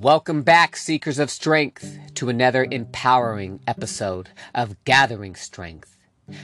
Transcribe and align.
Welcome 0.00 0.42
back, 0.42 0.76
Seekers 0.76 1.18
of 1.18 1.28
Strength, 1.28 2.14
to 2.14 2.28
another 2.28 2.68
empowering 2.70 3.58
episode 3.66 4.28
of 4.54 4.76
Gathering 4.84 5.34
Strength, 5.34 5.98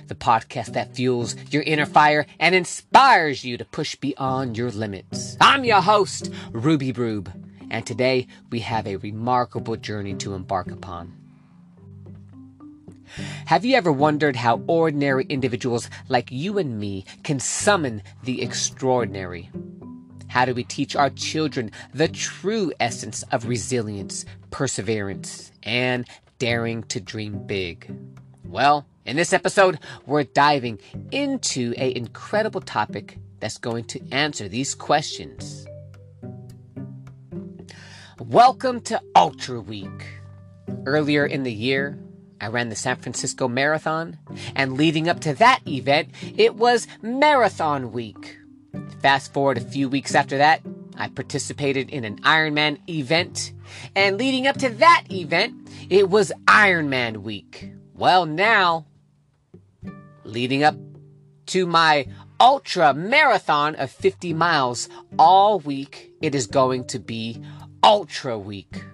the 0.09 0.17
podcast 0.17 0.73
that 0.73 0.97
fuels 0.97 1.37
your 1.53 1.63
inner 1.63 1.87
fire 1.87 2.27
and 2.41 2.53
inspires 2.53 3.45
you 3.45 3.57
to 3.57 3.65
push 3.65 3.95
beyond 3.95 4.59
your 4.59 4.73
limits. 4.73 5.37
I'm 5.41 5.63
your 5.63 5.83
host, 5.83 6.33
Ruby 6.51 6.91
Brube, 6.91 7.31
and 7.71 7.87
today 7.87 8.27
we 8.51 8.59
have 8.59 8.89
a 8.89 8.97
remarkable 8.97 9.77
journey 9.77 10.15
to 10.15 10.35
embark 10.35 10.73
upon. 10.73 11.15
Have 13.47 13.65
you 13.65 13.77
ever 13.77 13.93
wondered 13.93 14.35
how 14.35 14.63
ordinary 14.67 15.27
individuals 15.27 15.89
like 16.09 16.33
you 16.33 16.59
and 16.59 16.81
me 16.81 17.05
can 17.23 17.39
summon 17.39 18.03
the 18.25 18.43
extraordinary? 18.43 19.49
How 20.35 20.45
do 20.45 20.53
we 20.53 20.65
teach 20.65 20.97
our 20.97 21.11
children 21.11 21.71
the 21.93 22.09
true 22.09 22.73
essence 22.81 23.23
of 23.31 23.47
resilience, 23.47 24.25
perseverance, 24.51 25.53
and 25.63 26.09
daring 26.41 26.83
to 26.89 26.99
dream 26.99 27.47
big? 27.47 27.89
Well, 28.45 28.85
in 29.05 29.15
this 29.15 29.33
episode, 29.33 29.79
we're 30.07 30.25
diving 30.25 30.81
into 31.13 31.73
an 31.77 31.93
incredible 31.93 32.61
topic 32.61 33.21
that's 33.39 33.59
going 33.59 33.85
to 33.85 34.01
answer 34.11 34.49
these 34.49 34.75
questions. 34.75 35.69
Welcome 38.19 38.81
to 38.81 39.01
Ultra 39.15 39.61
Week. 39.61 40.19
Earlier 40.85 41.25
in 41.25 41.45
the 41.45 41.53
year, 41.53 41.97
I 42.41 42.49
ran 42.49 42.71
the 42.71 42.75
San 42.75 42.97
Francisco 42.97 43.47
Marathon, 43.47 44.19
and 44.57 44.73
leading 44.73 45.09
up 45.09 45.21
to 45.21 45.35
that 45.35 45.61
event, 45.69 46.09
it 46.37 46.57
was 46.57 46.89
Marathon 47.03 47.93
Week. 47.93 48.39
Fast 49.01 49.33
forward 49.33 49.59
a 49.59 49.61
few 49.61 49.89
weeks 49.89 50.15
after 50.15 50.39
that, 50.39 50.63
I 50.97 51.09
participated 51.09 51.91
in 51.91 52.05
an 52.05 52.21
Ironman 52.23 52.79
event, 52.89 53.53
and 53.97 54.17
leading 54.17 54.47
up 54.47 54.57
to 54.59 54.71
that 54.71 55.05
event, 55.11 55.69
it 55.91 56.09
was 56.09 56.33
Ironman 56.47 57.19
Week. 57.19 57.71
Well, 57.95 58.27
now, 58.27 58.87
leading 60.25 60.63
up 60.63 60.77
to 61.47 61.67
my 61.67 62.07
ultra 62.41 62.95
marathon 62.95 63.75
of 63.77 63.91
50 63.91 64.33
miles 64.35 64.89
all 65.19 65.61
week, 65.61 66.13
it 66.21 66.35
is 66.35 66.47
going 66.47 66.87
to 66.87 66.99
be 66.99 67.41
Ultra 67.83 68.39
Week. 68.39 68.85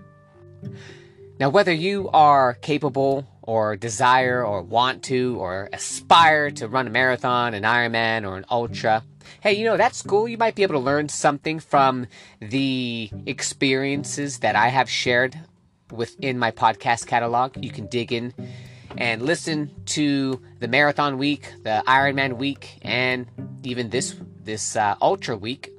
Now, 1.39 1.49
whether 1.49 1.73
you 1.73 2.11
are 2.11 2.55
capable 2.55 3.27
or 3.43 3.77
desire 3.77 4.45
or 4.45 4.63
want 4.63 5.05
to 5.05 5.37
or 5.41 5.71
aspire 5.73 6.51
to 6.53 6.69
run 6.69 6.87
a 6.87 6.91
marathon, 6.91 7.55
an 7.55 7.63
Ironman, 7.63 8.29
or 8.29 8.37
an 8.37 8.45
Ultra, 8.51 9.03
hey, 9.41 9.53
you 9.53 9.65
know, 9.65 9.77
that's 9.77 10.03
cool. 10.03 10.29
You 10.29 10.39
might 10.39 10.55
be 10.55 10.63
able 10.63 10.75
to 10.75 10.81
learn 10.81 11.09
something 11.09 11.61
from 11.61 12.07
the 12.41 13.11
experiences 13.27 14.39
that 14.39 14.57
I 14.57 14.69
have 14.69 14.91
shared 14.91 15.39
within 15.91 16.39
my 16.39 16.51
podcast 16.51 17.07
catalog. 17.07 17.63
You 17.63 17.71
can 17.71 17.87
dig 17.87 18.13
in 18.13 18.35
and 18.97 19.23
listen 19.23 19.71
to 19.87 20.41
the 20.59 20.69
marathon 20.69 21.19
week, 21.19 21.53
the 21.63 21.83
Ironman 21.87 22.37
week, 22.37 22.79
and 22.83 23.27
even 23.63 23.91
this 23.91 24.17
this 24.43 24.77
uh, 24.77 24.97
ultra 25.01 25.37
week. 25.37 25.71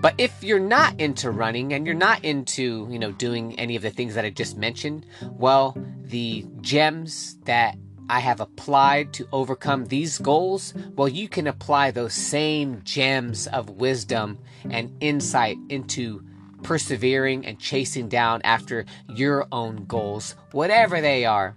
But 0.00 0.14
if 0.18 0.44
you're 0.44 0.58
not 0.58 1.00
into 1.00 1.30
running 1.30 1.72
and 1.72 1.86
you're 1.86 1.94
not 1.94 2.24
into, 2.24 2.86
you 2.90 2.98
know, 2.98 3.12
doing 3.12 3.58
any 3.58 3.76
of 3.76 3.82
the 3.82 3.90
things 3.90 4.14
that 4.14 4.24
I 4.24 4.30
just 4.30 4.56
mentioned, 4.56 5.06
well, 5.22 5.76
the 6.02 6.44
gems 6.60 7.36
that 7.44 7.76
I 8.08 8.20
have 8.20 8.40
applied 8.40 9.12
to 9.14 9.28
overcome 9.32 9.86
these 9.86 10.18
goals, 10.18 10.72
well, 10.96 11.08
you 11.08 11.28
can 11.28 11.46
apply 11.46 11.90
those 11.90 12.14
same 12.14 12.80
gems 12.84 13.46
of 13.46 13.70
wisdom 13.70 14.38
and 14.70 14.96
insight 15.00 15.58
into 15.68 16.24
persevering 16.62 17.46
and 17.46 17.58
chasing 17.58 18.08
down 18.08 18.40
after 18.44 18.86
your 19.08 19.46
own 19.52 19.84
goals, 19.84 20.34
whatever 20.52 21.00
they 21.00 21.24
are. 21.24 21.56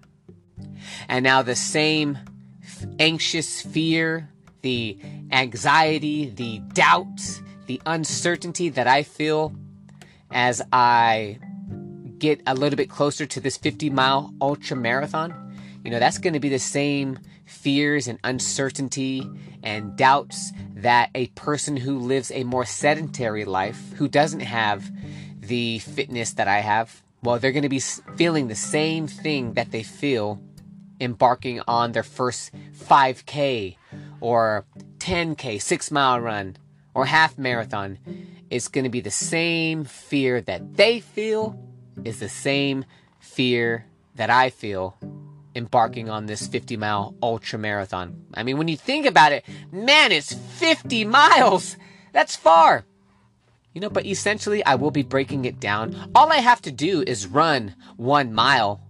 And 1.07 1.23
now 1.23 1.41
the 1.41 1.55
same 1.55 2.17
anxious 2.99 3.61
fear, 3.61 4.29
the 4.61 4.97
anxiety, 5.31 6.29
the 6.29 6.59
doubt, 6.73 7.41
the 7.67 7.81
uncertainty 7.85 8.69
that 8.69 8.87
I 8.87 9.03
feel 9.03 9.55
as 10.31 10.61
I 10.71 11.39
get 12.17 12.41
a 12.45 12.53
little 12.53 12.77
bit 12.77 12.89
closer 12.89 13.25
to 13.25 13.39
this 13.39 13.57
50 13.57 13.89
mile 13.89 14.33
ultra 14.41 14.77
marathon 14.77 15.40
you 15.83 15.91
know, 15.91 15.99
that's 15.99 16.17
going 16.17 16.33
to 16.33 16.39
be 16.39 16.49
the 16.49 16.59
same 16.59 17.19
fears 17.45 18.07
and 18.07 18.19
uncertainty 18.23 19.27
and 19.63 19.95
doubts 19.95 20.51
that 20.75 21.09
a 21.15 21.27
person 21.27 21.77
who 21.77 21.97
lives 21.99 22.31
a 22.31 22.43
more 22.43 22.65
sedentary 22.65 23.45
life, 23.45 23.93
who 23.93 24.07
doesn't 24.07 24.41
have 24.41 24.89
the 25.39 25.79
fitness 25.79 26.33
that 26.33 26.47
I 26.47 26.59
have, 26.59 27.01
well, 27.23 27.39
they're 27.39 27.51
going 27.51 27.63
to 27.63 27.69
be 27.69 27.79
feeling 27.79 28.47
the 28.47 28.55
same 28.55 29.07
thing 29.07 29.53
that 29.53 29.71
they 29.71 29.83
feel 29.83 30.41
embarking 30.99 31.61
on 31.67 31.91
their 31.91 32.03
first 32.03 32.51
5K 32.73 33.75
or 34.19 34.65
10K, 34.99 35.61
six 35.61 35.91
mile 35.91 36.19
run 36.19 36.57
or 36.93 37.05
half 37.05 37.37
marathon. 37.37 37.97
It's 38.49 38.67
going 38.67 38.83
to 38.83 38.89
be 38.89 39.01
the 39.01 39.11
same 39.11 39.83
fear 39.83 40.41
that 40.41 40.75
they 40.75 40.99
feel, 40.99 41.59
is 42.03 42.19
the 42.19 42.29
same 42.29 42.85
fear 43.19 43.85
that 44.15 44.29
I 44.29 44.49
feel 44.49 44.97
embarking 45.55 46.09
on 46.09 46.25
this 46.25 46.47
50 46.47 46.77
mile 46.77 47.15
ultra 47.21 47.59
marathon. 47.59 48.25
I 48.33 48.43
mean, 48.43 48.57
when 48.57 48.67
you 48.67 48.77
think 48.77 49.05
about 49.05 49.31
it, 49.31 49.45
man, 49.71 50.11
it's 50.11 50.33
50 50.33 51.05
miles. 51.05 51.77
That's 52.13 52.35
far. 52.35 52.85
You 53.73 53.81
know, 53.81 53.89
but 53.89 54.05
essentially, 54.05 54.63
I 54.65 54.75
will 54.75 54.91
be 54.91 55.03
breaking 55.03 55.45
it 55.45 55.59
down. 55.59 56.11
All 56.13 56.31
I 56.31 56.37
have 56.37 56.61
to 56.63 56.71
do 56.71 57.03
is 57.07 57.27
run 57.27 57.75
one 57.95 58.33
mile 58.33 58.81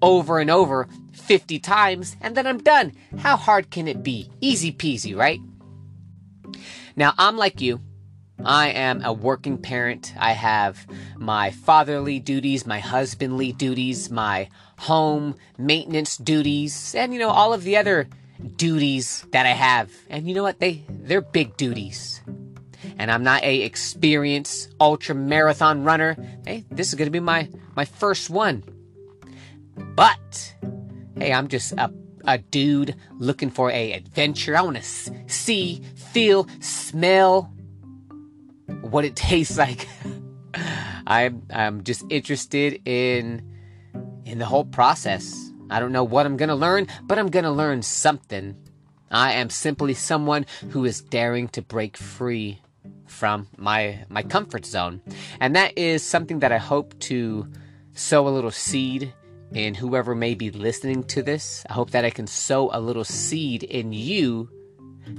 over 0.00 0.40
and 0.40 0.50
over 0.50 0.88
50 1.12 1.60
times, 1.60 2.16
and 2.20 2.36
then 2.36 2.46
I'm 2.46 2.58
done. 2.58 2.92
How 3.18 3.36
hard 3.36 3.70
can 3.70 3.86
it 3.86 4.02
be? 4.02 4.28
Easy 4.40 4.72
peasy, 4.72 5.16
right? 5.16 5.40
Now, 6.96 7.14
I'm 7.16 7.36
like 7.36 7.60
you. 7.60 7.80
I 8.44 8.68
am 8.70 9.04
a 9.04 9.12
working 9.12 9.58
parent. 9.58 10.14
I 10.18 10.32
have 10.32 10.86
my 11.16 11.50
fatherly 11.50 12.18
duties, 12.18 12.66
my 12.66 12.80
husbandly 12.80 13.52
duties, 13.52 14.10
my 14.10 14.48
home 14.78 15.36
maintenance 15.58 16.16
duties, 16.16 16.94
and 16.94 17.12
you 17.12 17.20
know, 17.20 17.28
all 17.28 17.52
of 17.52 17.62
the 17.62 17.76
other 17.76 18.08
duties 18.56 19.24
that 19.30 19.46
I 19.46 19.50
have. 19.50 19.92
And 20.10 20.26
you 20.26 20.34
know 20.34 20.42
what? 20.42 20.58
They 20.58 20.82
they're 20.88 21.20
big 21.20 21.56
duties. 21.56 22.20
And 22.98 23.10
I'm 23.10 23.22
not 23.22 23.44
a 23.44 23.62
experienced 23.62 24.74
ultra 24.80 25.14
marathon 25.14 25.84
runner. 25.84 26.16
Hey, 26.44 26.64
this 26.70 26.88
is 26.88 26.94
gonna 26.94 27.10
be 27.10 27.20
my 27.20 27.48
my 27.76 27.84
first 27.84 28.28
one. 28.28 28.64
But 29.76 30.54
hey, 31.16 31.32
I'm 31.32 31.48
just 31.48 31.72
a 31.72 31.92
a 32.24 32.38
dude 32.38 32.94
looking 33.18 33.50
for 33.50 33.70
a 33.70 33.92
adventure. 33.92 34.56
I 34.56 34.62
want 34.62 34.76
to 34.76 34.82
see, 35.28 35.82
feel, 36.12 36.46
smell 36.60 37.52
what 38.82 39.04
it 39.04 39.16
tastes 39.16 39.56
like. 39.56 39.88
I'm 41.06 41.42
I'm 41.50 41.82
just 41.84 42.04
interested 42.10 42.80
in 42.86 43.42
in 44.24 44.38
the 44.38 44.46
whole 44.46 44.64
process. 44.64 45.50
I 45.70 45.80
don't 45.80 45.92
know 45.92 46.04
what 46.04 46.26
I'm 46.26 46.36
to 46.48 46.54
learn, 46.54 46.86
but 47.04 47.18
I'm 47.18 47.28
to 47.44 47.50
learn 47.50 47.82
something. 47.82 48.56
I 49.10 49.32
am 49.32 49.50
simply 49.50 49.94
someone 49.94 50.46
who 50.70 50.84
is 50.84 51.00
daring 51.00 51.48
to 51.48 51.62
break 51.62 51.96
free 51.96 52.60
from 53.06 53.48
my 53.56 54.04
my 54.08 54.22
comfort 54.22 54.66
zone. 54.66 55.00
And 55.40 55.56
that 55.56 55.76
is 55.76 56.02
something 56.02 56.40
that 56.40 56.52
I 56.52 56.58
hope 56.58 56.98
to 57.00 57.46
sow 57.94 58.28
a 58.28 58.30
little 58.30 58.50
seed 58.50 59.12
in 59.52 59.74
whoever 59.74 60.14
may 60.14 60.34
be 60.34 60.50
listening 60.50 61.04
to 61.04 61.22
this. 61.22 61.64
I 61.68 61.74
hope 61.74 61.90
that 61.90 62.04
I 62.04 62.10
can 62.10 62.26
sow 62.26 62.70
a 62.72 62.80
little 62.80 63.04
seed 63.04 63.62
in 63.64 63.92
you 63.92 64.48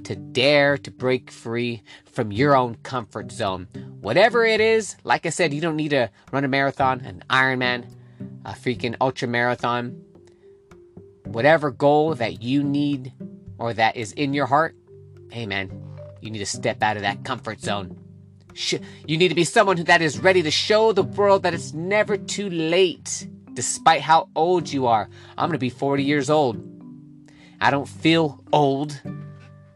to 0.03 0.15
dare 0.15 0.77
to 0.77 0.91
break 0.91 1.31
free 1.31 1.83
from 2.05 2.31
your 2.31 2.55
own 2.55 2.75
comfort 2.83 3.31
zone. 3.31 3.67
Whatever 4.01 4.45
it 4.45 4.61
is, 4.61 4.95
like 5.03 5.25
I 5.25 5.29
said, 5.29 5.53
you 5.53 5.61
don't 5.61 5.75
need 5.75 5.89
to 5.89 6.09
run 6.31 6.43
a 6.43 6.47
marathon, 6.47 7.01
an 7.01 7.23
Ironman, 7.29 7.85
a 8.45 8.51
freaking 8.51 8.95
ultra 8.99 9.27
marathon, 9.27 10.01
whatever 11.25 11.71
goal 11.71 12.15
that 12.15 12.41
you 12.41 12.63
need 12.63 13.13
or 13.57 13.73
that 13.73 13.95
is 13.95 14.11
in 14.13 14.33
your 14.33 14.45
heart, 14.45 14.75
hey 15.31 15.45
man, 15.45 15.71
you 16.21 16.29
need 16.29 16.39
to 16.39 16.45
step 16.45 16.83
out 16.83 16.95
of 16.95 17.03
that 17.03 17.23
comfort 17.23 17.59
zone. 17.59 17.97
You 19.07 19.17
need 19.17 19.29
to 19.29 19.35
be 19.35 19.45
someone 19.45 19.83
that 19.83 20.01
is 20.01 20.19
ready 20.19 20.43
to 20.43 20.51
show 20.51 20.91
the 20.91 21.03
world 21.03 21.43
that 21.43 21.53
it's 21.53 21.73
never 21.73 22.17
too 22.17 22.49
late, 22.49 23.27
despite 23.53 24.01
how 24.01 24.29
old 24.35 24.71
you 24.71 24.85
are. 24.85 25.09
I'm 25.37 25.49
going 25.49 25.53
to 25.53 25.57
be 25.57 25.69
40 25.69 26.03
years 26.03 26.29
old. 26.29 26.61
I 27.59 27.71
don't 27.71 27.87
feel 27.87 28.43
old. 28.51 29.01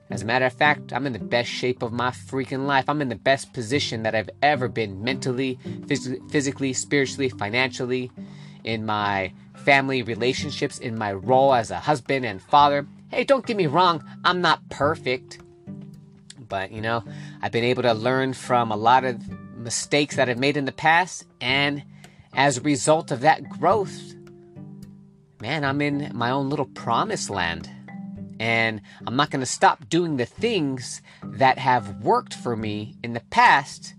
As 0.10 0.22
a 0.22 0.26
matter 0.26 0.46
of 0.46 0.54
fact, 0.54 0.94
I'm 0.94 1.06
in 1.06 1.14
the 1.14 1.20
best 1.20 1.50
shape 1.50 1.82
of 1.84 1.92
my 1.92 2.12
freaking 2.12 2.66
life. 2.66 2.86
I'm 2.88 3.02
in 3.02 3.10
the 3.10 3.16
best 3.16 3.52
position 3.54 4.04
that 4.04 4.16
I've 4.16 4.30
ever 4.42 4.70
been 4.70 5.04
mentally, 5.04 5.60
phys- 5.82 6.32
physically, 6.32 6.72
spiritually, 6.74 7.30
financially 7.30 8.10
in 8.64 8.86
my 8.86 9.34
family 9.56 10.04
relationships, 10.04 10.80
in 10.80 10.98
my 10.98 11.12
role 11.12 11.54
as 11.54 11.72
a 11.72 11.80
husband 11.80 12.26
and 12.26 12.42
father. 12.42 12.88
Hey, 13.10 13.26
don't 13.26 13.46
get 13.46 13.58
me 13.58 13.68
wrong, 13.68 14.04
I'm 14.24 14.42
not 14.42 14.70
perfect. 14.70 15.40
But, 16.48 16.72
you 16.72 16.82
know, 16.82 17.04
I've 17.42 17.52
been 17.52 17.66
able 17.66 17.84
to 17.84 17.94
learn 17.94 18.34
from 18.34 18.72
a 18.72 18.78
lot 18.78 19.04
of 19.04 19.22
mistakes 19.58 20.16
that 20.16 20.30
I've 20.30 20.40
made 20.40 20.56
in 20.56 20.64
the 20.64 20.72
past, 20.72 21.26
and 21.42 21.84
as 22.34 22.58
a 22.58 22.62
result 22.62 23.12
of 23.12 23.22
that 23.22 23.50
growth, 23.50 24.14
man, 25.42 25.66
I'm 25.66 25.82
in 25.82 26.12
my 26.14 26.32
own 26.32 26.50
little 26.50 26.66
promised 26.68 27.30
land. 27.30 27.70
And 28.40 28.82
I'm 29.06 29.16
not 29.16 29.32
going 29.32 29.40
to 29.40 29.46
stop 29.46 29.90
doing 29.90 30.18
the 30.18 30.26
things 30.26 31.02
that 31.24 31.58
have 31.58 32.04
worked 32.04 32.34
for 32.34 32.56
me 32.56 32.96
in 33.04 33.14
the 33.14 33.24
past, 33.30 33.96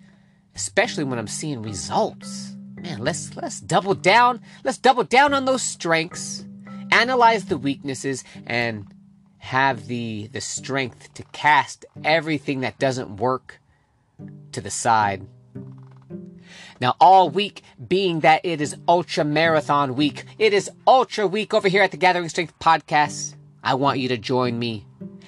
especially 0.54 1.04
when 1.04 1.18
I'm 1.18 1.26
seeing 1.26 1.62
results. 1.62 2.54
Man, 2.76 2.98
let's 3.00 3.34
let's 3.34 3.60
double 3.60 3.94
down. 3.94 4.40
Let's 4.62 4.78
double 4.78 5.04
down 5.04 5.34
on 5.34 5.44
those 5.44 5.62
strengths, 5.62 6.44
analyze 6.92 7.46
the 7.46 7.58
weaknesses 7.58 8.22
and 8.46 8.86
have 9.38 9.86
the 9.88 10.28
the 10.32 10.40
strength 10.40 11.12
to 11.14 11.24
cast 11.32 11.84
everything 12.04 12.60
that 12.60 12.78
doesn't 12.78 13.16
work 13.16 13.60
to 14.52 14.60
the 14.60 14.70
side. 14.70 15.26
Now, 16.80 16.94
all 17.00 17.28
week 17.28 17.62
being 17.88 18.20
that 18.20 18.42
it 18.44 18.60
is 18.60 18.76
Ultra 18.86 19.24
Marathon 19.24 19.96
Week, 19.96 20.24
it 20.38 20.52
is 20.52 20.70
Ultra 20.86 21.26
Week 21.26 21.52
over 21.52 21.68
here 21.68 21.82
at 21.82 21.90
the 21.90 21.96
Gathering 21.96 22.28
Strength 22.28 22.58
Podcast. 22.60 23.34
I 23.68 23.74
want 23.74 23.98
you 23.98 24.08
to 24.08 24.16
join 24.16 24.58
me 24.58 24.86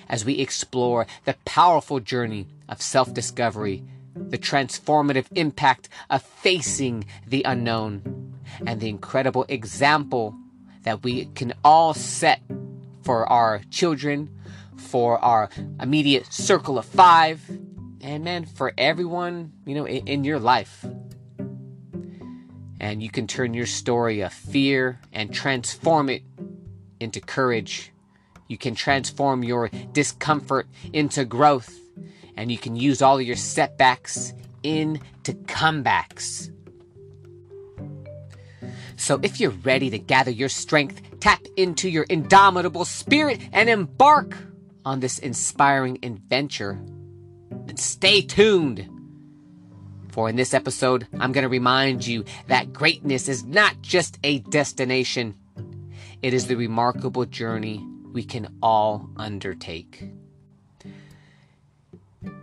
as 0.08 0.24
we 0.24 0.38
explore 0.38 1.06
the 1.26 1.36
powerful 1.44 2.00
journey 2.00 2.46
of 2.70 2.80
self 2.80 3.12
discovery, 3.12 3.84
the 4.16 4.38
transformative 4.38 5.26
impact 5.34 5.90
of 6.08 6.22
facing 6.22 7.04
the 7.26 7.42
unknown, 7.42 8.32
and 8.66 8.80
the 8.80 8.88
incredible 8.88 9.44
example 9.50 10.34
that 10.84 11.02
we 11.02 11.26
can 11.34 11.52
all 11.62 11.92
set 11.92 12.40
for 13.02 13.30
our 13.30 13.60
children, 13.68 14.34
for 14.74 15.18
our 15.18 15.50
immediate 15.78 16.32
circle 16.32 16.78
of 16.78 16.86
five, 16.86 17.42
and 18.00 18.24
man, 18.24 18.46
for 18.46 18.72
everyone, 18.78 19.52
you 19.66 19.74
know, 19.74 19.84
in, 19.84 20.08
in 20.08 20.24
your 20.24 20.38
life. 20.38 20.86
And 22.80 23.02
you 23.02 23.10
can 23.10 23.26
turn 23.26 23.52
your 23.52 23.66
story 23.66 24.22
of 24.22 24.32
fear 24.32 24.98
and 25.12 25.30
transform 25.30 26.08
it 26.08 26.22
into 27.00 27.20
courage. 27.20 27.89
You 28.50 28.58
can 28.58 28.74
transform 28.74 29.44
your 29.44 29.70
discomfort 29.92 30.66
into 30.92 31.24
growth. 31.24 31.78
And 32.36 32.50
you 32.50 32.58
can 32.58 32.74
use 32.74 33.00
all 33.00 33.16
of 33.16 33.22
your 33.24 33.36
setbacks 33.36 34.34
into 34.64 35.32
comebacks. 35.44 36.50
So 38.96 39.20
if 39.22 39.38
you're 39.38 39.50
ready 39.50 39.88
to 39.90 40.00
gather 40.00 40.32
your 40.32 40.48
strength, 40.48 41.00
tap 41.20 41.42
into 41.56 41.88
your 41.88 42.04
indomitable 42.10 42.84
spirit, 42.84 43.40
and 43.52 43.70
embark 43.70 44.36
on 44.84 44.98
this 44.98 45.20
inspiring 45.20 46.00
adventure, 46.02 46.80
then 47.66 47.76
stay 47.76 48.20
tuned 48.20 48.88
for 50.08 50.28
in 50.28 50.34
this 50.34 50.54
episode, 50.54 51.06
I'm 51.20 51.30
going 51.30 51.44
to 51.44 51.48
remind 51.48 52.04
you 52.04 52.24
that 52.48 52.72
greatness 52.72 53.28
is 53.28 53.44
not 53.44 53.80
just 53.80 54.18
a 54.24 54.40
destination, 54.40 55.36
it 56.20 56.34
is 56.34 56.48
the 56.48 56.56
remarkable 56.56 57.26
journey 57.26 57.86
we 58.12 58.24
can 58.24 58.56
all 58.62 59.10
undertake. 59.16 60.10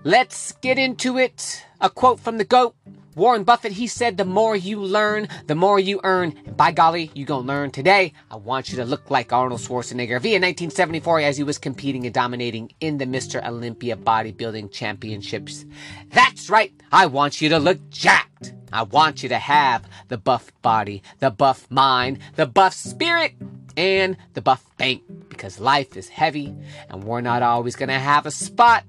Let's 0.04 0.54
get 0.54 0.78
into 0.78 1.18
it. 1.18 1.64
A 1.80 1.90
quote 1.90 2.20
from 2.20 2.38
the 2.38 2.46
GOAT 2.46 2.76
Warren 3.18 3.44
Buffett, 3.44 3.72
he 3.72 3.88
said, 3.88 4.18
the 4.18 4.26
more 4.26 4.56
you 4.56 4.80
learn, 4.80 5.28
the 5.48 5.56
more 5.56 5.80
you 5.80 6.00
earn. 6.04 6.36
And 6.46 6.56
by 6.56 6.72
golly, 6.72 7.10
you 7.16 7.26
gonna 7.26 7.48
learn 7.48 7.72
today. 7.72 8.14
I 8.30 8.36
want 8.36 8.70
you 8.70 8.78
to 8.78 8.86
look 8.86 9.10
like 9.10 9.34
Arnold 9.34 9.60
Schwarzenegger 9.60 10.22
via 10.22 10.38
1974 10.38 11.22
as 11.22 11.36
he 11.36 11.44
was 11.44 11.58
competing 11.58 12.06
and 12.06 12.14
dominating 12.14 12.74
in 12.80 13.00
the 13.00 13.06
Mr. 13.06 13.44
Olympia 13.44 13.96
bodybuilding 13.96 14.72
championships. 14.72 15.66
That's 16.12 16.48
right. 16.52 16.72
I 16.92 17.08
want 17.08 17.42
you 17.42 17.50
to 17.50 17.58
look 17.58 17.90
jacked. 17.90 18.54
I 18.72 18.84
want 18.84 19.24
you 19.24 19.30
to 19.30 19.40
have 19.40 19.90
the 20.10 20.20
buff 20.20 20.52
body, 20.62 21.02
the 21.18 21.32
buff 21.32 21.66
mind, 21.72 22.20
the 22.36 22.46
buff 22.46 22.76
spirit, 22.76 23.34
and 23.78 24.18
the 24.34 24.42
buff 24.42 24.66
bank 24.78 25.04
because 25.30 25.60
life 25.60 25.96
is 25.96 26.10
heavy 26.10 26.54
and 26.90 27.04
we're 27.04 27.22
not 27.22 27.44
always 27.44 27.76
gonna 27.76 28.00
have 28.00 28.26
a 28.26 28.32
spot. 28.32 28.84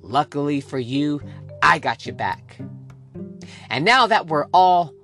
Luckily 0.00 0.60
for 0.60 0.78
you, 0.78 1.20
I 1.62 1.78
got 1.78 2.06
you 2.06 2.12
back. 2.12 2.58
And 3.70 3.84
now 3.84 4.06
that 4.06 4.26
we're 4.26 4.46
all 4.52 4.94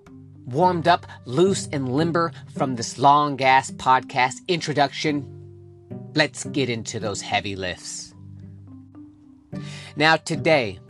warmed 0.46 0.88
up, 0.88 1.06
loose, 1.24 1.68
and 1.72 1.94
limber 1.94 2.32
from 2.54 2.76
this 2.76 2.98
long 2.98 3.36
gas 3.36 3.70
podcast 3.70 4.36
introduction, 4.48 5.26
let's 6.14 6.44
get 6.44 6.68
into 6.68 6.98
those 6.98 7.20
heavy 7.20 7.56
lifts. 7.56 8.14
Now, 9.96 10.16
today, 10.16 10.80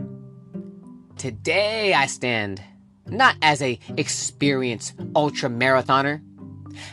today 1.16 1.92
I 1.94 2.06
stand 2.06 2.62
not 3.06 3.36
as 3.42 3.60
a 3.60 3.78
experienced 3.96 4.94
ultra 5.14 5.50
marathoner, 5.50 6.22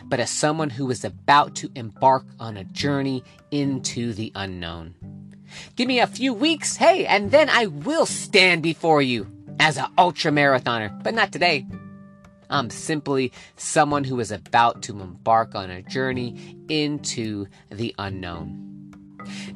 but 0.04 0.20
as 0.20 0.30
someone 0.30 0.70
who 0.70 0.90
is 0.90 1.04
about 1.04 1.54
to 1.56 1.70
embark 1.74 2.24
on 2.38 2.56
a 2.56 2.64
journey 2.64 3.22
into 3.50 4.12
the 4.12 4.32
unknown. 4.34 4.94
Give 5.76 5.88
me 5.88 6.00
a 6.00 6.06
few 6.06 6.32
weeks, 6.32 6.76
hey, 6.76 7.06
and 7.06 7.30
then 7.30 7.48
I 7.50 7.66
will 7.66 8.06
stand 8.06 8.62
before 8.62 9.02
you 9.02 9.26
as 9.60 9.76
an 9.76 9.86
ultra 9.98 10.32
marathoner, 10.32 11.02
but 11.02 11.14
not 11.14 11.32
today. 11.32 11.66
I'm 12.50 12.68
simply 12.70 13.32
someone 13.56 14.04
who 14.04 14.20
is 14.20 14.30
about 14.30 14.82
to 14.82 15.00
embark 15.00 15.54
on 15.54 15.70
a 15.70 15.82
journey 15.82 16.56
into 16.68 17.46
the 17.70 17.94
unknown. 17.98 18.58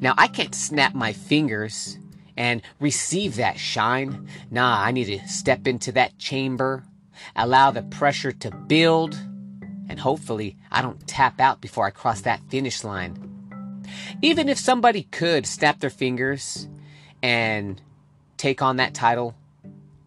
Now, 0.01 0.15
I 0.17 0.29
can't 0.29 0.55
snap 0.55 0.95
my 0.95 1.13
fingers 1.13 1.99
and 2.37 2.63
receive 2.81 3.37
that 3.37 3.59
shine. 3.59 4.29
Nah, 4.51 4.83
I 4.83 4.93
need 4.93 5.07
to 5.07 5.27
step 5.29 5.67
into 5.67 5.93
that 5.93 6.19
chamber, 6.19 6.85
allow 7.35 7.71
the 7.71 7.83
pressure 7.83 8.33
to 8.33 8.51
build, 8.51 9.19
and 9.89 10.01
hopefully 10.01 10.57
I 10.71 10.83
don't 10.83 11.07
tap 11.07 11.41
out 11.41 11.61
before 11.61 11.87
I 11.87 11.91
cross 11.91 12.23
that 12.23 12.41
finish 12.49 12.85
line. 12.85 13.83
Even 14.23 14.49
if 14.49 14.59
somebody 14.59 15.05
could 15.05 15.47
snap 15.47 15.81
their 15.81 15.91
fingers 15.91 16.69
and 17.23 17.81
take 18.37 18.63
on 18.63 18.77
that 18.77 18.95
title, 18.95 19.35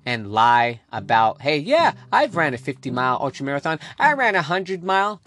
and 0.10 0.32
lie 0.32 0.82
about, 0.92 1.40
hey, 1.40 1.58
yeah, 1.60 1.94
I've 2.12 2.36
ran 2.36 2.56
a 2.56 2.58
50 2.58 2.90
mile 2.90 3.20
ultra 3.22 3.46
marathon. 3.46 3.80
I 4.00 4.14
ran 4.14 4.34
a 4.34 4.40
100 4.40 4.84
mile. 4.84 5.22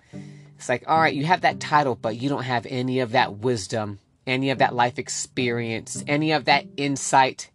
It's 0.57 0.69
like, 0.69 0.83
all 0.89 0.99
right, 0.99 1.15
you 1.15 1.25
have 1.25 1.43
that 1.43 1.61
title, 1.61 1.95
but 1.95 2.17
you 2.17 2.29
don't 2.29 2.43
have 2.43 2.67
any 2.67 2.99
of 2.99 3.13
that 3.13 3.39
wisdom, 3.39 4.01
any 4.27 4.51
of 4.51 4.59
that 4.59 4.75
life 4.75 4.99
experience, 4.99 6.03
any 6.09 6.33
of 6.33 6.47
that 6.47 6.67
insight, 6.77 7.51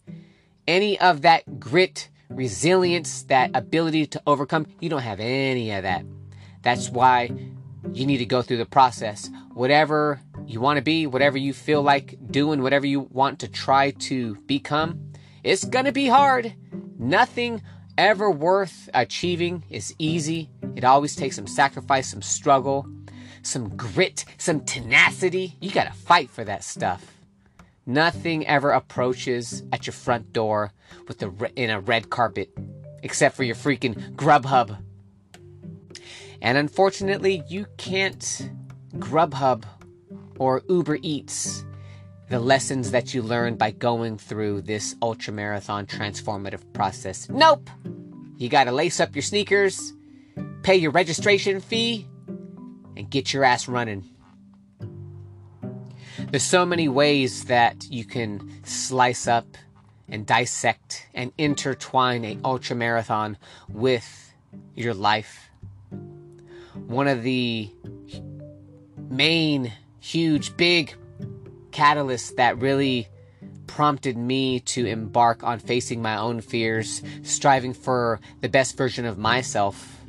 any 0.68 0.98
of 1.02 1.24
that 1.24 1.60
grit, 1.60 2.08
resilience, 2.30 3.24
that 3.24 3.52
ability 3.54 4.08
to 4.08 4.22
overcome. 4.26 4.66
You 4.80 4.90
don't 4.90 5.02
have 5.02 5.20
any 5.20 5.72
of 5.72 5.84
that. 5.84 6.06
That's 6.68 6.90
why 6.90 7.32
you 7.94 8.06
need 8.06 8.18
to 8.18 8.26
go 8.26 8.42
through 8.42 8.58
the 8.58 8.66
process. 8.66 9.30
Whatever 9.54 10.20
you 10.46 10.60
want 10.60 10.76
to 10.76 10.84
be, 10.84 11.08
whatever 11.08 11.38
you 11.38 11.54
feel 11.54 11.82
like 11.82 12.18
doing, 12.30 12.62
whatever 12.62 12.86
you 12.86 13.08
want 13.10 13.40
to 13.40 13.48
try 13.48 13.92
to 13.92 14.36
become, 14.48 15.14
it's 15.46 15.64
going 15.64 15.86
to 15.86 15.94
be 15.94 16.08
hard. 16.08 16.54
Nothing 17.00 17.62
ever 17.98 18.30
worth 18.30 18.90
achieving 18.94 19.64
is 19.70 19.96
easy. 19.98 20.50
It 20.76 20.84
always 20.84 21.16
takes 21.16 21.38
some 21.38 21.48
sacrifice, 21.48 22.12
some 22.12 22.22
struggle, 22.22 22.86
some 23.44 23.70
grit, 23.78 24.26
some 24.38 24.60
tenacity. 24.66 25.56
You 25.62 25.72
got 25.72 25.88
to 25.88 25.94
fight 25.94 26.30
for 26.30 26.44
that 26.44 26.66
stuff. 26.66 27.14
Nothing 27.86 28.46
ever 28.46 28.72
approaches 28.72 29.64
at 29.72 29.88
your 29.88 29.94
front 29.94 30.34
door 30.34 30.74
with 31.08 31.20
the 31.20 31.32
in 31.56 31.70
a 31.70 31.80
red 31.80 32.10
carpet, 32.10 32.50
except 33.04 33.38
for 33.38 33.44
your 33.44 33.56
freaking 33.56 34.16
Grubhub. 34.18 34.80
And 36.42 36.58
unfortunately, 36.58 37.44
you 37.48 37.66
can't 37.78 38.50
Grubhub 38.96 39.64
or 40.40 40.64
Uber 40.70 41.00
Eats 41.02 41.66
the 42.30 42.40
lessons 42.40 42.92
that 42.92 43.14
you 43.14 43.22
learn 43.22 43.56
by 43.56 43.72
going 43.72 44.18
through 44.18 44.62
this 44.62 44.96
ultra 45.02 45.34
marathon 45.34 45.86
transformative 45.86 46.62
process. 46.74 47.30
Nope. 47.30 47.70
You 48.38 48.50
got 48.50 48.66
to 48.66 48.72
lace 48.72 49.00
up 49.00 49.16
your 49.16 49.24
sneakers, 49.24 49.94
pay 50.62 50.76
your 50.76 50.92
registration 50.92 51.62
fee, 51.62 52.08
and 52.98 53.10
get 53.10 53.34
your 53.34 53.44
ass 53.44 53.68
running. 53.68 54.10
There's 56.30 56.44
so 56.44 56.66
many 56.66 56.90
ways 56.90 57.46
that 57.46 57.88
you 57.90 58.04
can 58.04 58.62
slice 58.64 59.28
up 59.28 59.46
and 60.10 60.26
dissect 60.26 61.08
and 61.14 61.32
intertwine 61.38 62.26
a 62.26 62.38
ultra 62.44 62.76
marathon 62.76 63.38
with 63.70 64.34
your 64.76 64.94
life. 64.94 65.50
One 66.86 67.08
of 67.08 67.24
the 67.24 67.70
main, 69.10 69.74
huge, 70.00 70.56
big 70.56 70.96
catalysts 71.72 72.36
that 72.36 72.60
really 72.60 73.08
prompted 73.68 74.18
me 74.18 74.60
to 74.62 74.86
embark 74.86 75.44
on 75.44 75.60
facing 75.60 76.02
my 76.02 76.18
own 76.18 76.42
fears, 76.42 77.04
striving 77.24 77.74
for 77.74 78.20
the 78.42 78.50
best 78.50 78.78
version 78.78 79.06
of 79.06 79.18
myself, 79.18 80.02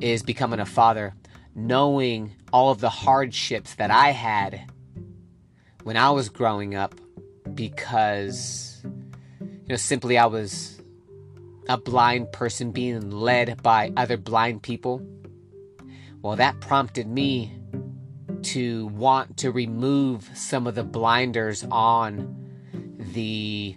is 0.00 0.22
becoming 0.22 0.60
a 0.60 0.66
father. 0.66 1.14
Knowing 1.54 2.32
all 2.52 2.70
of 2.70 2.80
the 2.80 2.90
hardships 2.90 3.74
that 3.74 3.90
I 3.90 4.10
had 4.10 4.70
when 5.82 5.96
I 5.96 6.10
was 6.10 6.28
growing 6.28 6.74
up 6.74 6.94
because, 7.54 8.80
you 8.84 9.68
know, 9.68 9.76
simply 9.76 10.16
I 10.16 10.26
was 10.26 10.80
a 11.68 11.76
blind 11.76 12.32
person 12.32 12.70
being 12.70 13.10
led 13.10 13.62
by 13.62 13.92
other 13.96 14.16
blind 14.16 14.62
people. 14.62 15.02
Well, 16.22 16.36
that 16.36 16.60
prompted 16.60 17.06
me 17.06 17.52
to 18.42 18.86
want 18.88 19.38
to 19.38 19.50
remove 19.50 20.30
some 20.34 20.66
of 20.66 20.74
the 20.74 20.82
blinders 20.82 21.64
on 21.70 22.36
the 22.98 23.76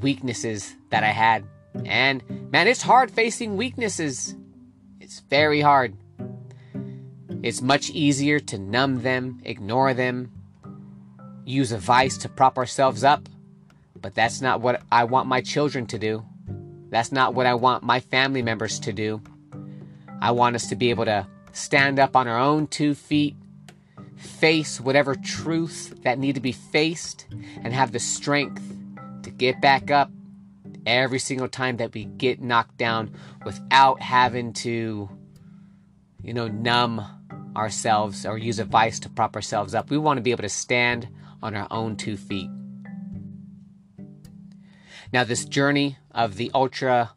weaknesses 0.00 0.74
that 0.90 1.02
I 1.02 1.10
had. 1.10 1.44
And 1.84 2.50
man, 2.50 2.68
it's 2.68 2.82
hard 2.82 3.10
facing 3.10 3.56
weaknesses. 3.56 4.34
It's 5.00 5.20
very 5.20 5.60
hard. 5.60 5.96
It's 7.42 7.62
much 7.62 7.90
easier 7.90 8.38
to 8.40 8.58
numb 8.58 9.02
them, 9.02 9.40
ignore 9.44 9.94
them, 9.94 10.32
use 11.44 11.72
a 11.72 11.78
vice 11.78 12.18
to 12.18 12.28
prop 12.28 12.58
ourselves 12.58 13.04
up. 13.04 13.28
But 14.00 14.14
that's 14.14 14.40
not 14.40 14.60
what 14.60 14.82
I 14.92 15.04
want 15.04 15.26
my 15.26 15.40
children 15.40 15.86
to 15.86 15.98
do. 15.98 16.24
That's 16.90 17.12
not 17.12 17.34
what 17.34 17.46
I 17.46 17.54
want 17.54 17.82
my 17.82 18.00
family 18.00 18.42
members 18.42 18.78
to 18.80 18.92
do. 18.92 19.22
I 20.20 20.32
want 20.32 20.56
us 20.56 20.68
to 20.68 20.76
be 20.76 20.90
able 20.90 21.04
to 21.04 21.26
stand 21.58 21.98
up 21.98 22.16
on 22.16 22.28
our 22.28 22.38
own 22.38 22.66
two 22.66 22.94
feet, 22.94 23.36
face 24.16 24.80
whatever 24.80 25.14
truths 25.14 25.92
that 26.02 26.18
need 26.18 26.34
to 26.34 26.40
be 26.40 26.52
faced, 26.52 27.26
and 27.62 27.72
have 27.72 27.92
the 27.92 27.98
strength 27.98 28.62
to 29.22 29.30
get 29.30 29.60
back 29.60 29.90
up 29.90 30.10
every 30.86 31.18
single 31.18 31.48
time 31.48 31.76
that 31.76 31.92
we 31.92 32.04
get 32.04 32.40
knocked 32.40 32.76
down 32.78 33.14
without 33.44 34.00
having 34.00 34.52
to, 34.52 35.08
you 36.22 36.32
know, 36.32 36.48
numb 36.48 37.04
ourselves 37.56 38.24
or 38.24 38.38
use 38.38 38.58
a 38.58 38.64
vice 38.64 39.00
to 39.00 39.08
prop 39.10 39.34
ourselves 39.34 39.74
up. 39.74 39.90
We 39.90 39.98
want 39.98 40.18
to 40.18 40.22
be 40.22 40.30
able 40.30 40.42
to 40.42 40.48
stand 40.48 41.08
on 41.42 41.54
our 41.54 41.66
own 41.70 41.96
two 41.96 42.16
feet. 42.16 42.50
Now, 45.12 45.24
this 45.24 45.44
journey 45.44 45.96
of 46.10 46.36
the 46.36 46.50
ultra 46.54 47.12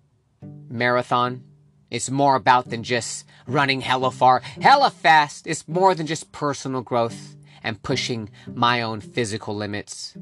marathon 0.69 1.43
is 1.91 2.09
more 2.09 2.35
about 2.35 2.69
than 2.69 2.81
just 2.81 3.25
running 3.45 3.81
hella 3.81 4.09
far, 4.09 4.41
hella 4.61 4.89
fast. 4.89 5.45
It's 5.45 5.67
more 5.67 5.93
than 5.93 6.07
just 6.07 6.31
personal 6.31 6.81
growth 6.81 7.35
and 7.61 7.83
pushing 7.83 8.29
my 8.55 8.81
own 8.81 9.01
physical 9.01 9.55
limits. 9.55 10.15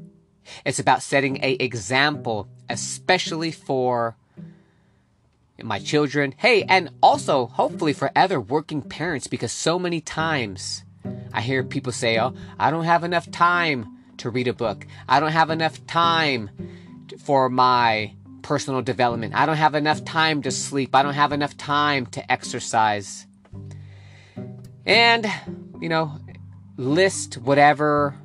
It's 0.64 0.80
about 0.80 1.02
setting 1.02 1.38
a 1.42 1.52
example, 1.54 2.48
especially 2.68 3.52
for 3.52 4.16
my 5.62 5.78
children. 5.78 6.34
Hey, 6.36 6.64
and 6.64 6.90
also 7.02 7.46
hopefully 7.46 7.92
for 7.92 8.10
other 8.16 8.40
working 8.40 8.82
parents, 8.82 9.26
because 9.26 9.52
so 9.52 9.78
many 9.78 10.00
times 10.00 10.84
I 11.32 11.40
hear 11.40 11.62
people 11.62 11.92
say, 11.92 12.18
"Oh, 12.18 12.34
I 12.58 12.70
don't 12.70 12.84
have 12.84 13.04
enough 13.04 13.30
time 13.30 13.86
to 14.16 14.30
read 14.30 14.48
a 14.48 14.52
book. 14.52 14.86
I 15.08 15.20
don't 15.20 15.32
have 15.32 15.50
enough 15.50 15.86
time 15.86 16.50
for 17.18 17.48
my 17.48 18.14
personal 18.42 18.82
development. 18.82 19.34
I 19.34 19.46
don't 19.46 19.56
have 19.56 19.74
enough 19.74 20.04
time 20.04 20.42
to 20.42 20.50
sleep. 20.50 20.94
I 20.94 21.02
don't 21.02 21.14
have 21.14 21.32
enough 21.32 21.56
time 21.56 22.06
to 22.06 22.32
exercise. 22.32 23.26
And, 24.86 25.26
you 25.80 25.88
know, 25.88 26.18
list 26.76 27.34
whatever 27.38 28.16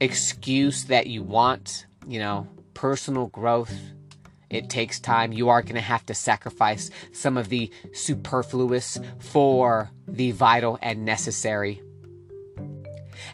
excuse 0.00 0.84
that 0.84 1.06
you 1.06 1.22
want, 1.22 1.86
you 2.06 2.18
know, 2.18 2.46
personal 2.74 3.26
growth. 3.26 3.74
It 4.48 4.70
takes 4.70 5.00
time. 5.00 5.32
You 5.32 5.48
are 5.48 5.62
going 5.62 5.74
to 5.74 5.80
have 5.80 6.06
to 6.06 6.14
sacrifice 6.14 6.90
some 7.12 7.36
of 7.36 7.48
the 7.48 7.70
superfluous 7.92 8.98
for 9.18 9.90
the 10.06 10.30
vital 10.30 10.78
and 10.80 11.04
necessary. 11.04 11.82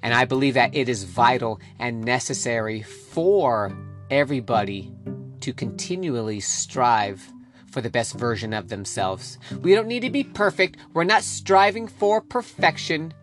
And 0.00 0.14
I 0.14 0.24
believe 0.24 0.54
that 0.54 0.74
it 0.74 0.88
is 0.88 1.04
vital 1.04 1.60
and 1.78 2.02
necessary 2.02 2.82
for 2.82 3.76
everybody 4.10 4.92
to 5.42 5.52
continually 5.52 6.40
strive 6.40 7.30
for 7.70 7.80
the 7.80 7.90
best 7.90 8.14
version 8.14 8.52
of 8.52 8.68
themselves. 8.68 9.38
We 9.62 9.74
don't 9.74 9.88
need 9.88 10.00
to 10.00 10.10
be 10.10 10.24
perfect. 10.24 10.76
We're 10.92 11.04
not 11.04 11.22
striving 11.22 11.88
for 11.88 12.20
perfection. 12.20 13.14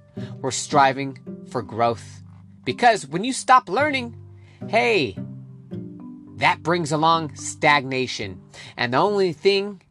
We're 0.41 0.51
striving 0.51 1.19
for 1.49 1.61
growth. 1.61 2.23
Because 2.65 3.07
when 3.07 3.23
you 3.23 3.31
stop 3.31 3.69
learning, 3.69 4.17
hey, 4.67 5.15
that 6.37 6.63
brings 6.63 6.91
along 6.91 7.35
stagnation. 7.35 8.41
And 8.75 8.93
the 8.93 8.97
only 8.97 9.33
thing 9.33 9.81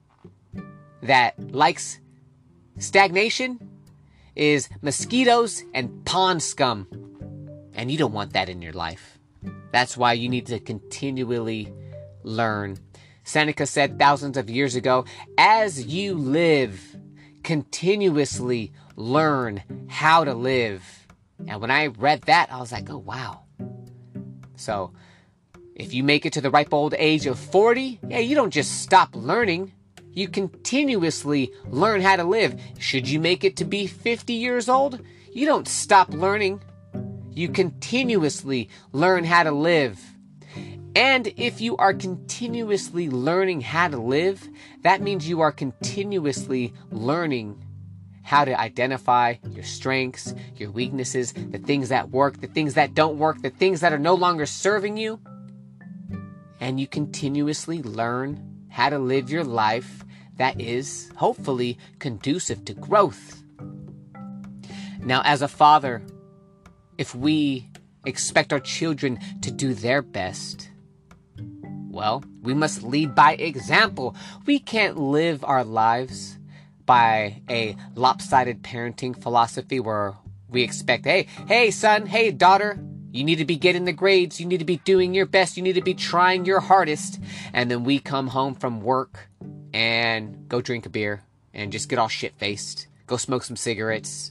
that 1.03 1.55
likes 1.55 2.01
stagnation 2.79 3.61
is 4.35 4.69
mosquitoes 4.83 5.63
and 5.75 6.05
pond 6.05 6.43
scum. 6.43 6.87
And 7.75 7.91
you 7.91 7.99
don't 7.99 8.13
want 8.13 8.33
that 8.33 8.49
in 8.49 8.61
your 8.61 8.73
life. 8.73 9.19
That's 9.71 9.97
why 9.97 10.15
you 10.15 10.29
need 10.29 10.47
to 10.47 10.59
continually 10.59 11.73
learn. 12.23 12.79
Seneca 13.25 13.67
said 13.67 13.99
thousands 13.99 14.37
of 14.37 14.49
years 14.49 14.75
ago 14.75 15.05
as 15.37 15.87
you 15.87 16.15
live, 16.15 16.97
continuously 17.43 18.73
learn 18.97 19.63
how 19.89 20.25
to 20.25 20.35
live. 20.35 21.07
And 21.47 21.61
when 21.61 21.71
I 21.71 21.87
read 21.87 22.23
that, 22.23 22.53
I 22.53 22.59
was 22.59 22.73
like, 22.73 22.91
oh, 22.91 22.99
wow. 22.99 23.43
So, 24.57 24.93
if 25.75 25.95
you 25.95 26.03
make 26.03 26.27
it 26.27 26.33
to 26.33 26.41
the 26.41 26.51
ripe 26.51 26.75
old 26.75 26.95
age 26.99 27.27
of 27.27 27.39
40, 27.39 28.01
yeah, 28.09 28.19
you 28.19 28.35
don't 28.35 28.51
just 28.51 28.83
stop 28.83 29.15
learning. 29.15 29.73
You 30.13 30.27
continuously 30.27 31.53
learn 31.69 32.01
how 32.01 32.17
to 32.17 32.25
live. 32.25 32.61
Should 32.79 33.09
you 33.09 33.21
make 33.21 33.45
it 33.45 33.57
to 33.59 33.65
be 33.65 33.87
50 33.87 34.33
years 34.33 34.69
old, 34.69 35.01
you 35.33 35.47
don't 35.47 35.69
stop 35.69 36.09
learning. 36.13 36.61
You 37.31 37.49
continuously 37.49 38.69
learn 38.93 39.23
how 39.23 39.45
to 39.45 39.53
live. 39.53 40.03
And 40.99 41.33
if 41.37 41.61
you 41.61 41.77
are 41.77 41.95
continuously 41.95 43.09
learning 43.09 43.61
how 43.61 43.87
to 43.87 43.99
live, 43.99 44.49
that 44.83 45.01
means 45.01 45.29
you 45.29 45.43
are 45.43 45.53
continuously 45.53 46.75
learning 46.91 47.65
how 48.25 48.45
to 48.45 48.61
identify 48.61 49.37
your 49.49 49.63
strengths, 49.63 50.35
your 50.57 50.73
weaknesses, 50.73 51.33
the 51.33 51.59
things 51.59 51.91
that 51.91 52.11
work, 52.11 52.41
the 52.41 52.49
things 52.49 52.75
that 52.75 52.95
don't 52.95 53.17
work, 53.17 53.41
the 53.43 53.51
things 53.51 53.81
that 53.81 53.93
are 53.93 53.99
no 54.01 54.15
longer 54.15 54.45
serving 54.45 54.97
you. 54.97 55.21
And 56.59 56.81
you 56.81 56.89
continuously 56.89 57.81
learn 57.81 58.67
how 58.69 58.91
to 58.91 58.99
live 58.99 59.31
your 59.31 59.45
life 59.45 60.05
that 60.39 60.61
is 60.61 61.13
hopefully 61.15 61.79
conducive 62.01 62.65
to 62.65 62.75
growth. 62.75 63.41
Now, 64.99 65.23
as 65.25 65.43
a 65.43 65.49
father, 65.49 66.03
if 66.99 67.15
we 67.15 67.71
expect 68.05 68.53
our 68.53 68.59
children 68.59 69.21
to 69.43 69.53
do 69.53 69.75
their 69.75 70.03
best, 70.03 70.71
well, 71.99 72.23
we 72.43 72.55
must 72.55 72.85
lead 72.85 73.17
by 73.17 73.35
example. 73.35 74.15
We 74.47 74.61
can't 74.61 74.97
live 74.97 75.43
our 75.43 75.65
lives 75.65 76.39
by 76.87 77.43
a 77.51 77.75
lopsided 77.97 78.63
parenting 78.63 79.21
philosophy 79.21 79.81
where 79.81 80.15
we 80.49 80.63
expect, 80.63 81.07
hey, 81.07 81.27
hey, 81.49 81.73
son, 81.73 82.07
hey, 82.07 82.31
daughter, 82.31 82.79
you 83.11 83.25
need 83.25 83.39
to 83.39 83.45
be 83.45 83.57
getting 83.57 83.85
the 83.85 83.93
grades. 83.93 84.39
You 84.39 84.47
need 84.47 84.59
to 84.59 84.65
be 84.65 84.77
doing 84.77 85.13
your 85.13 85.27
best. 85.27 85.57
You 85.57 85.65
need 85.65 85.73
to 85.73 85.83
be 85.83 85.95
trying 85.95 86.45
your 86.45 86.61
hardest. 86.61 87.21
And 87.53 87.69
then 87.69 87.83
we 87.83 87.99
come 87.99 88.29
home 88.29 88.55
from 88.55 88.81
work 88.81 89.29
and 89.75 90.49
go 90.49 90.61
drink 90.61 90.87
a 90.87 90.91
beer 90.91 91.25
and 91.53 91.73
just 91.73 91.89
get 91.89 91.99
all 91.99 92.07
shit 92.07 92.35
faced. 92.39 92.87
Go 93.09 93.17
smoke 93.17 93.43
some 93.43 93.57
cigarettes. 93.57 94.31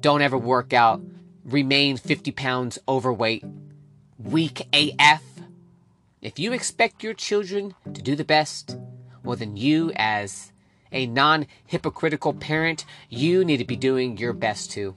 Don't 0.00 0.20
ever 0.20 0.36
work 0.36 0.74
out 0.74 1.00
remain 1.42 1.96
50 1.96 2.32
pounds 2.32 2.78
overweight, 2.86 3.44
weak 4.18 4.66
AF. 4.74 5.22
If 6.20 6.38
you 6.38 6.52
expect 6.52 7.04
your 7.04 7.14
children 7.14 7.74
to 7.84 8.02
do 8.02 8.16
the 8.16 8.24
best, 8.24 8.76
well, 9.22 9.36
then 9.36 9.56
you, 9.56 9.92
as 9.94 10.52
a 10.90 11.06
non 11.06 11.46
hypocritical 11.66 12.34
parent, 12.34 12.84
you 13.08 13.44
need 13.44 13.58
to 13.58 13.64
be 13.64 13.76
doing 13.76 14.18
your 14.18 14.32
best 14.32 14.70
too. 14.70 14.96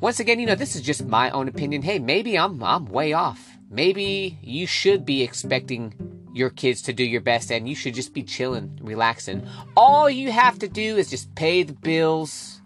Once 0.00 0.20
again, 0.20 0.38
you 0.38 0.46
know, 0.46 0.54
this 0.54 0.74
is 0.74 0.82
just 0.82 1.06
my 1.06 1.30
own 1.30 1.48
opinion. 1.48 1.82
Hey, 1.82 1.98
maybe 1.98 2.38
I'm, 2.38 2.62
I'm 2.62 2.86
way 2.86 3.12
off. 3.12 3.58
Maybe 3.70 4.38
you 4.42 4.66
should 4.66 5.04
be 5.04 5.22
expecting 5.22 5.94
your 6.34 6.50
kids 6.50 6.82
to 6.82 6.92
do 6.92 7.04
your 7.04 7.20
best 7.20 7.50
and 7.50 7.68
you 7.68 7.74
should 7.74 7.94
just 7.94 8.12
be 8.12 8.22
chilling, 8.22 8.78
relaxing. 8.82 9.46
All 9.76 10.10
you 10.10 10.32
have 10.32 10.58
to 10.60 10.68
do 10.68 10.96
is 10.96 11.08
just 11.10 11.34
pay 11.34 11.62
the 11.62 11.72
bills, 11.72 12.60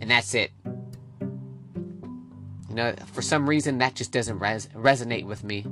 and 0.00 0.10
that's 0.10 0.34
it. 0.34 0.50
You 2.68 2.74
know, 2.74 2.94
for 3.12 3.22
some 3.22 3.48
reason 3.48 3.78
that 3.78 3.94
just 3.94 4.12
doesn't 4.12 4.38
res- 4.38 4.68
resonate 4.74 5.24
with 5.24 5.44
me. 5.44 5.66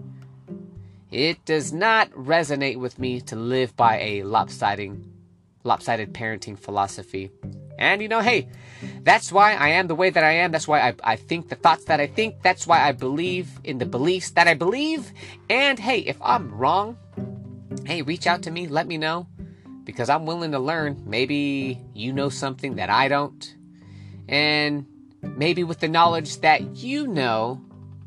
It 1.10 1.44
does 1.44 1.72
not 1.72 2.10
resonate 2.12 2.78
with 2.78 2.98
me 2.98 3.20
to 3.22 3.36
live 3.36 3.76
by 3.76 3.98
a 3.98 4.22
lopsided, 4.22 5.04
lopsided 5.64 6.12
parenting 6.12 6.58
philosophy. 6.58 7.30
And 7.78 8.02
you 8.02 8.08
know, 8.08 8.20
hey, 8.20 8.48
that's 9.02 9.32
why 9.32 9.54
I 9.54 9.70
am 9.70 9.86
the 9.88 9.94
way 9.94 10.10
that 10.10 10.22
I 10.22 10.32
am. 10.32 10.52
That's 10.52 10.68
why 10.68 10.80
I, 10.80 10.94
I 11.02 11.16
think 11.16 11.48
the 11.48 11.56
thoughts 11.56 11.84
that 11.84 11.98
I 11.98 12.06
think. 12.06 12.42
That's 12.42 12.66
why 12.66 12.86
I 12.86 12.92
believe 12.92 13.48
in 13.64 13.78
the 13.78 13.86
beliefs 13.86 14.30
that 14.32 14.46
I 14.46 14.54
believe. 14.54 15.10
And 15.48 15.78
hey, 15.78 16.00
if 16.00 16.16
I'm 16.22 16.54
wrong, 16.54 16.98
hey, 17.86 18.02
reach 18.02 18.26
out 18.26 18.42
to 18.42 18.50
me, 18.50 18.68
let 18.68 18.86
me 18.86 18.98
know. 18.98 19.26
Because 19.84 20.10
I'm 20.10 20.26
willing 20.26 20.52
to 20.52 20.58
learn. 20.58 21.02
Maybe 21.06 21.80
you 21.94 22.12
know 22.12 22.28
something 22.28 22.76
that 22.76 22.90
I 22.90 23.08
don't. 23.08 23.56
And 24.28 24.86
maybe 25.22 25.64
with 25.64 25.80
the 25.80 25.88
knowledge 25.88 26.40
that 26.42 26.76
you 26.76 27.06
know, 27.06 27.60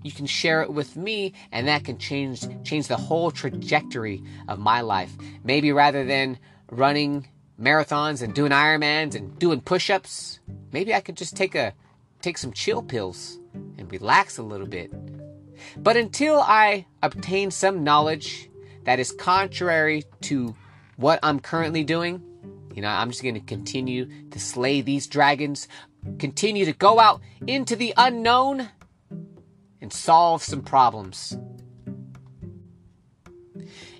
you 0.04 0.12
can 0.12 0.26
share 0.26 0.62
it 0.62 0.72
with 0.72 0.96
me 0.96 1.34
and 1.52 1.68
that 1.68 1.84
can 1.84 1.98
change 1.98 2.46
change 2.64 2.88
the 2.88 2.98
whole 2.98 3.32
trajectory 3.32 4.22
of 4.48 4.60
my 4.60 4.82
life. 4.82 5.12
Maybe 5.44 5.72
rather 5.72 6.06
than 6.06 6.38
running 6.70 7.28
marathons 7.60 8.22
and 8.22 8.34
doing 8.34 8.52
Ironmans 8.52 9.16
and 9.16 9.38
doing 9.40 9.62
push-ups, 9.62 10.40
maybe 10.72 10.94
I 10.94 11.02
could 11.02 11.18
just 11.18 11.36
take 11.36 11.56
a 11.56 11.74
take 12.22 12.38
some 12.38 12.52
chill 12.52 12.82
pills 12.82 13.40
and 13.78 13.92
relax 13.92 14.38
a 14.38 14.44
little 14.44 14.68
bit. 14.68 14.92
But 15.78 15.98
until 15.98 16.40
I 16.40 16.86
obtain 17.02 17.52
some 17.52 17.84
knowledge 17.84 18.50
that 18.84 19.00
is 19.00 19.12
contrary 19.12 20.04
to 20.22 20.56
what 20.98 21.20
I'm 21.24 21.40
currently 21.40 21.84
doing, 21.84 22.22
you 22.74 22.82
know, 22.82 22.90
I'm 22.90 23.10
just 23.10 23.22
going 23.24 23.36
to 23.36 23.42
continue 23.42 24.10
to 24.32 24.40
slay 24.40 24.82
these 24.82 25.08
dragons, 25.08 25.68
continue 26.18 26.66
to 26.66 26.74
go 26.74 27.00
out 27.00 27.22
into 27.48 27.76
the 27.76 27.94
unknown 27.98 28.70
and 29.84 29.92
solve 29.92 30.42
some 30.42 30.62
problems. 30.62 31.38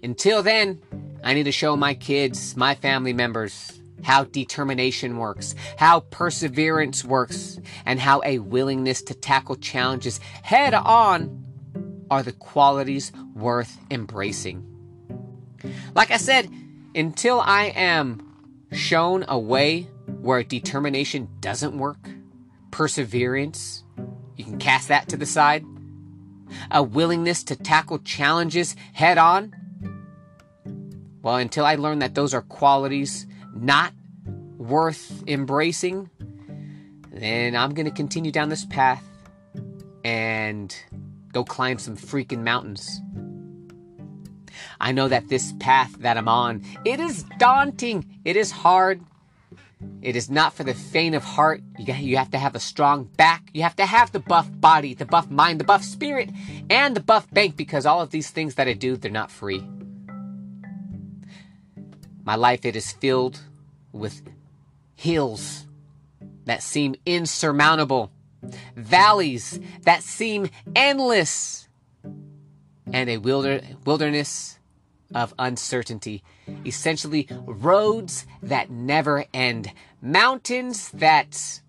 Until 0.02 0.42
then, 0.42 0.82
I 1.24 1.34
need 1.34 1.44
to 1.44 1.52
show 1.52 1.76
my 1.76 1.94
kids, 1.94 2.56
my 2.56 2.74
family 2.74 3.12
members, 3.12 3.80
how 4.02 4.24
determination 4.24 5.18
works, 5.18 5.56
how 5.78 6.00
perseverance 6.00 7.04
works, 7.04 7.60
and 7.86 8.00
how 8.00 8.22
a 8.24 8.40
willingness 8.40 9.02
to 9.04 9.14
tackle 9.14 9.58
challenges 9.58 10.20
head 10.42 10.74
on 10.74 11.44
are 12.10 12.24
the 12.24 12.32
qualities 12.32 13.12
worth 13.36 13.78
embracing. 13.92 14.66
Like 15.96 16.12
I 16.12 16.18
said, 16.18 16.50
until 16.96 17.42
I 17.42 17.66
am 17.76 18.22
shown 18.72 19.26
a 19.28 19.38
way 19.38 19.84
where 20.22 20.44
determination 20.44 21.28
doesn't 21.42 21.78
work, 21.78 22.10
perseverance, 22.72 23.84
you 24.36 24.46
can 24.46 24.58
cast 24.58 24.88
that 24.88 25.10
to 25.10 25.18
the 25.18 25.26
side, 25.26 25.64
a 26.72 26.84
willingness 26.84 27.44
to 27.46 27.56
tackle 27.56 28.00
challenges 28.00 28.76
head 28.94 29.18
on, 29.18 29.54
well, 31.22 31.38
until 31.38 31.66
I 31.66 31.76
learn 31.76 32.00
that 32.00 32.16
those 32.16 32.34
are 32.34 32.42
qualities 32.42 33.26
not 33.56 33.94
worth 34.58 35.24
embracing, 35.28 36.10
then 37.12 37.56
I'm 37.56 37.74
going 37.74 37.86
to 37.86 37.92
continue 37.92 38.32
down 38.32 38.50
this 38.50 38.66
path 38.66 39.04
and 40.04 40.76
go 41.32 41.44
climb 41.44 41.78
some 41.80 41.96
freaking 41.96 42.44
mountains. 42.44 43.00
I 44.80 44.92
know 44.92 45.08
that 45.08 45.30
this 45.30 45.54
path 45.60 45.96
that 46.00 46.18
I'm 46.18 46.28
on, 46.28 46.64
it 46.84 47.00
is 47.00 47.24
daunting. 47.40 48.20
It 48.26 48.36
is 48.36 48.52
hard. 48.52 49.02
It 50.02 50.18
is 50.18 50.30
not 50.30 50.54
for 50.54 50.64
the 50.64 50.74
faint 50.74 51.16
of 51.16 51.24
heart. 51.24 51.62
You, 51.80 51.94
you 51.94 52.18
have 52.18 52.32
to 52.32 52.38
have 52.38 52.56
a 52.56 52.60
strong 52.60 53.06
back. 53.06 53.50
You 53.54 53.64
have 53.64 53.76
to 53.78 53.86
have 53.86 54.12
the 54.12 54.20
buff 54.20 54.50
body, 54.52 54.94
the 54.94 55.06
buff 55.06 55.30
mind, 55.30 55.60
the 55.60 55.64
buff 55.64 55.84
spirit, 55.84 56.30
and 56.70 56.96
the 56.96 57.00
buff 57.00 57.30
bank 57.32 57.56
because 57.56 57.86
all 57.86 58.02
of 58.02 58.12
these 58.12 58.30
things 58.30 58.56
that 58.56 58.68
I 58.68 58.74
do, 58.74 58.98
they're 58.98 59.12
not 59.12 59.32
free. 59.32 59.66
My 62.26 62.36
life, 62.36 62.66
it 62.66 62.76
is 62.76 62.92
filled 62.92 63.40
with 63.92 64.22
hills 64.96 65.66
that 66.46 66.64
seem 66.64 66.96
insurmountable, 67.06 68.12
valleys 68.76 69.60
that 69.84 70.04
seem 70.04 70.50
endless, 70.76 71.68
and 72.92 73.10
a 73.10 73.18
wilder, 73.18 73.62
wilderness 73.86 74.60
of 75.16 75.34
uncertainty. 75.40 76.24
Essentially, 76.66 77.28
roads 77.46 78.26
that 78.42 78.70
never 78.70 79.26
end, 79.34 79.72
mountains 80.02 80.90
that, 80.92 81.62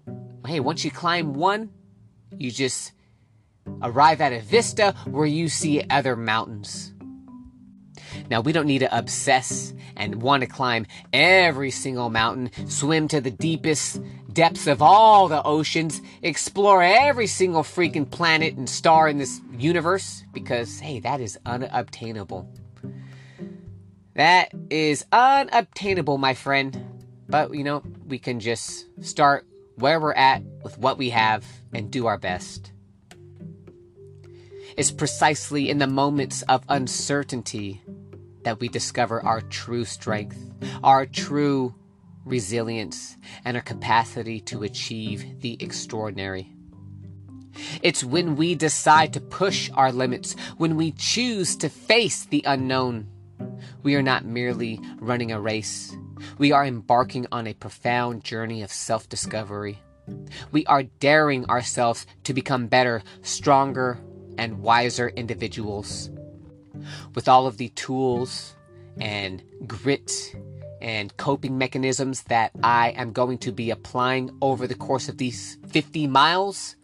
hey, 0.47 0.61
once 0.61 0.85
you 0.85 0.90
climb 0.90 1.35
one, 1.35 1.71
you 2.38 2.50
just 2.50 2.93
arrive 3.83 4.21
at 4.21 4.33
a 4.33 4.40
vista 4.40 4.95
where 5.07 5.26
you 5.26 5.49
see 5.49 5.83
other 5.88 6.16
mountains. 6.16 6.93
Now, 8.31 8.40
we 8.40 8.52
don't 8.52 8.66
need 8.66 8.81
to 8.81 8.97
obsess 8.97 9.75
and 9.96 10.22
want 10.22 10.42
to 10.42 10.46
climb 10.46 10.87
every 11.12 11.70
single 11.70 12.11
mountain, 12.11 12.51
swim 12.68 13.09
to 13.09 13.20
the 13.20 13.31
deepest 13.31 14.01
depths 14.33 14.66
of 14.66 14.83
all 14.83 15.29
the 15.29 15.42
oceans, 15.44 16.01
explore 16.22 16.83
every 16.83 17.27
single 17.27 17.62
freaking 17.62 18.11
planet 18.11 18.55
and 18.55 18.68
star 18.68 19.09
in 19.09 19.18
this 19.18 19.40
universe, 19.57 20.25
because, 20.33 20.81
hey, 20.81 21.01
that 21.01 21.20
is 21.20 21.38
unobtainable. 21.46 22.49
That 24.14 24.53
is 24.70 25.05
unobtainable, 25.12 26.18
my 26.18 26.35
friend. 26.35 27.05
But, 27.29 27.55
you 27.55 27.64
know, 27.64 27.83
we 28.07 28.18
can 28.18 28.38
just 28.38 28.87
start 29.05 29.46
where 29.77 29.98
we're 29.98 30.12
at 30.12 30.42
with 30.62 30.79
what 30.79 30.98
we 30.98 31.11
have 31.11 31.44
and 31.72 31.90
do 31.90 32.07
our 32.07 32.18
best. 32.18 32.70
It's 34.77 34.90
precisely 34.90 35.70
in 35.70 35.79
the 35.79 35.87
moments 35.87 36.42
of 36.42 36.64
uncertainty 36.68 37.81
that 38.42 38.61
we 38.61 38.68
discover 38.68 39.24
our 39.24 39.40
true 39.40 39.85
strength, 39.85 40.38
our 40.83 41.07
true 41.07 41.74
resilience, 42.24 43.16
and 43.44 43.57
our 43.57 43.62
capacity 43.62 44.40
to 44.40 44.62
achieve 44.62 45.40
the 45.40 45.57
extraordinary. 45.61 46.50
It's 47.83 48.03
when 48.03 48.37
we 48.37 48.55
decide 48.55 49.12
to 49.12 49.20
push 49.20 49.70
our 49.74 49.92
limits, 49.92 50.35
when 50.57 50.77
we 50.77 50.92
choose 50.92 51.57
to 51.57 51.68
face 51.68 52.24
the 52.24 52.42
unknown. 52.46 53.09
We 53.85 53.94
are 53.94 54.03
not 54.03 54.25
merely 54.25 54.81
running 54.99 55.31
a 55.31 55.40
race, 55.40 55.97
we 56.38 56.53
are 56.53 56.64
embarking 56.64 57.27
on 57.31 57.47
a 57.47 57.55
profound 57.55 58.25
journey 58.25 58.62
of 58.62 58.73
self 58.73 59.09
discovery. 59.09 59.79
We 60.53 60.64
are 60.66 60.85
daring 60.85 61.44
ourselves 61.51 62.07
to 62.25 62.35
become 62.35 62.66
better, 62.66 63.03
stronger, 63.23 63.99
and 64.38 64.62
wiser 64.62 65.09
individuals 65.09 66.11
with 67.14 67.29
all 67.29 67.47
of 67.47 67.59
the 67.59 67.68
tools 67.70 68.55
and 68.99 69.42
grit 69.66 70.35
and 70.81 71.16
coping 71.16 71.57
mechanisms 71.57 72.23
that 72.25 72.53
I 72.62 72.90
am 72.90 73.12
going 73.12 73.38
to 73.38 73.53
be 73.53 73.70
applying 73.70 74.37
over 74.42 74.66
the 74.66 74.75
course 74.75 75.09
of 75.09 75.18
these 75.18 75.59
50 75.68 76.07
miles, 76.07 76.77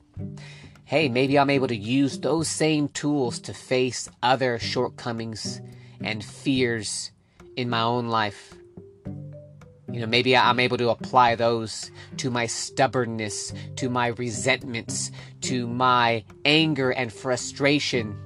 hey, 0.85 1.09
maybe 1.09 1.39
I'm 1.39 1.51
able 1.51 1.69
to 1.69 1.77
use 1.77 2.19
those 2.19 2.49
same 2.49 2.89
tools 2.89 3.39
to 3.41 3.55
face 3.55 4.09
other 4.23 4.59
shortcomings 4.59 5.61
and 6.03 6.25
fears 6.25 7.13
in 7.57 7.71
my 7.71 7.83
own 7.83 8.09
life. 8.09 8.55
You 9.93 10.01
know, 10.01 10.07
maybe 10.07 10.37
I'm 10.37 10.61
able 10.61 10.79
to 10.79 10.91
apply 10.91 11.35
those 11.35 11.91
to 12.19 12.31
my 12.31 12.47
stubbornness, 12.47 13.53
to 13.77 13.91
my 13.91 14.09
resentments, 14.09 15.11
to 15.43 15.67
my 15.67 16.25
anger 16.45 16.91
and 16.91 17.13
frustration 17.13 18.17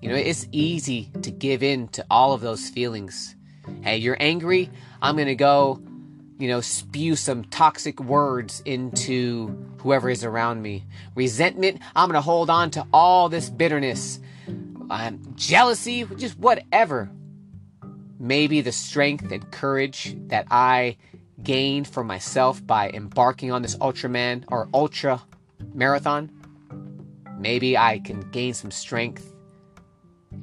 you 0.00 0.10
know, 0.10 0.18
it's 0.18 0.46
easy 0.52 1.10
to 1.22 1.30
give 1.30 1.62
in 1.62 1.88
to 1.88 2.04
all 2.10 2.32
of 2.32 2.40
those 2.40 2.68
feelings. 2.68 3.34
Hey, 3.80 3.96
you're 3.96 4.16
angry? 4.20 4.70
I'm 5.00 5.16
going 5.16 5.26
to 5.26 5.34
go, 5.34 5.82
you 6.38 6.48
know, 6.48 6.60
spew 6.60 7.16
some 7.16 7.44
toxic 7.44 7.98
words 7.98 8.62
into 8.64 9.48
whoever 9.78 10.10
is 10.10 10.22
around 10.22 10.62
me. 10.62 10.84
Resentment? 11.14 11.80
I'm 11.96 12.08
going 12.08 12.14
to 12.14 12.20
hold 12.20 12.50
on 12.50 12.70
to 12.72 12.86
all 12.92 13.28
this 13.28 13.48
bitterness. 13.48 14.20
Um, 14.90 15.34
jealousy? 15.34 16.04
Just 16.16 16.38
whatever. 16.38 17.10
Maybe 18.18 18.60
the 18.60 18.72
strength 18.72 19.30
and 19.30 19.50
courage 19.50 20.16
that 20.28 20.46
I 20.50 20.96
gained 21.42 21.86
for 21.86 22.02
myself 22.02 22.66
by 22.66 22.90
embarking 22.90 23.52
on 23.52 23.62
this 23.62 23.76
Ultraman 23.76 24.44
or 24.48 24.68
Ultra 24.72 25.22
marathon. 25.74 26.30
Maybe 27.38 27.76
I 27.76 27.98
can 27.98 28.20
gain 28.30 28.54
some 28.54 28.70
strength 28.70 29.34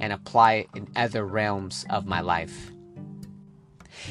and 0.00 0.12
apply 0.12 0.52
it 0.54 0.68
in 0.74 0.88
other 0.94 1.26
realms 1.26 1.84
of 1.90 2.06
my 2.06 2.20
life. 2.20 2.70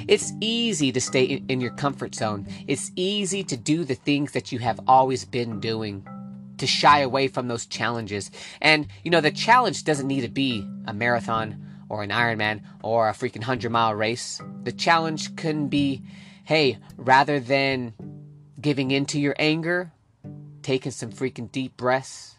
It's 0.07 0.33
easy 0.41 0.91
to 0.91 0.99
stay 1.01 1.41
in 1.47 1.61
your 1.61 1.71
comfort 1.71 2.15
zone. 2.15 2.47
It's 2.67 2.91
easy 2.95 3.43
to 3.45 3.57
do 3.57 3.83
the 3.83 3.95
things 3.95 4.31
that 4.31 4.51
you 4.51 4.59
have 4.59 4.79
always 4.87 5.25
been 5.25 5.59
doing, 5.59 6.05
to 6.57 6.67
shy 6.67 6.99
away 6.99 7.27
from 7.27 7.47
those 7.47 7.65
challenges. 7.65 8.31
And, 8.61 8.87
you 9.03 9.11
know, 9.11 9.21
the 9.21 9.31
challenge 9.31 9.83
doesn't 9.83 10.07
need 10.07 10.21
to 10.21 10.29
be 10.29 10.67
a 10.85 10.93
marathon 10.93 11.72
or 11.93 12.01
an 12.01 12.09
Ironman 12.09 12.63
or 12.81 13.07
a 13.07 13.13
freaking 13.13 13.37
100 13.37 13.69
mile 13.69 13.93
race. 13.93 14.41
The 14.63 14.71
challenge 14.71 15.35
can 15.35 15.67
be 15.67 16.01
hey, 16.45 16.77
rather 16.97 17.39
than 17.39 17.93
giving 18.59 18.91
into 18.91 19.19
your 19.19 19.35
anger, 19.39 19.91
taking 20.61 20.91
some 20.91 21.11
freaking 21.11 21.51
deep 21.51 21.77
breaths 21.77 22.35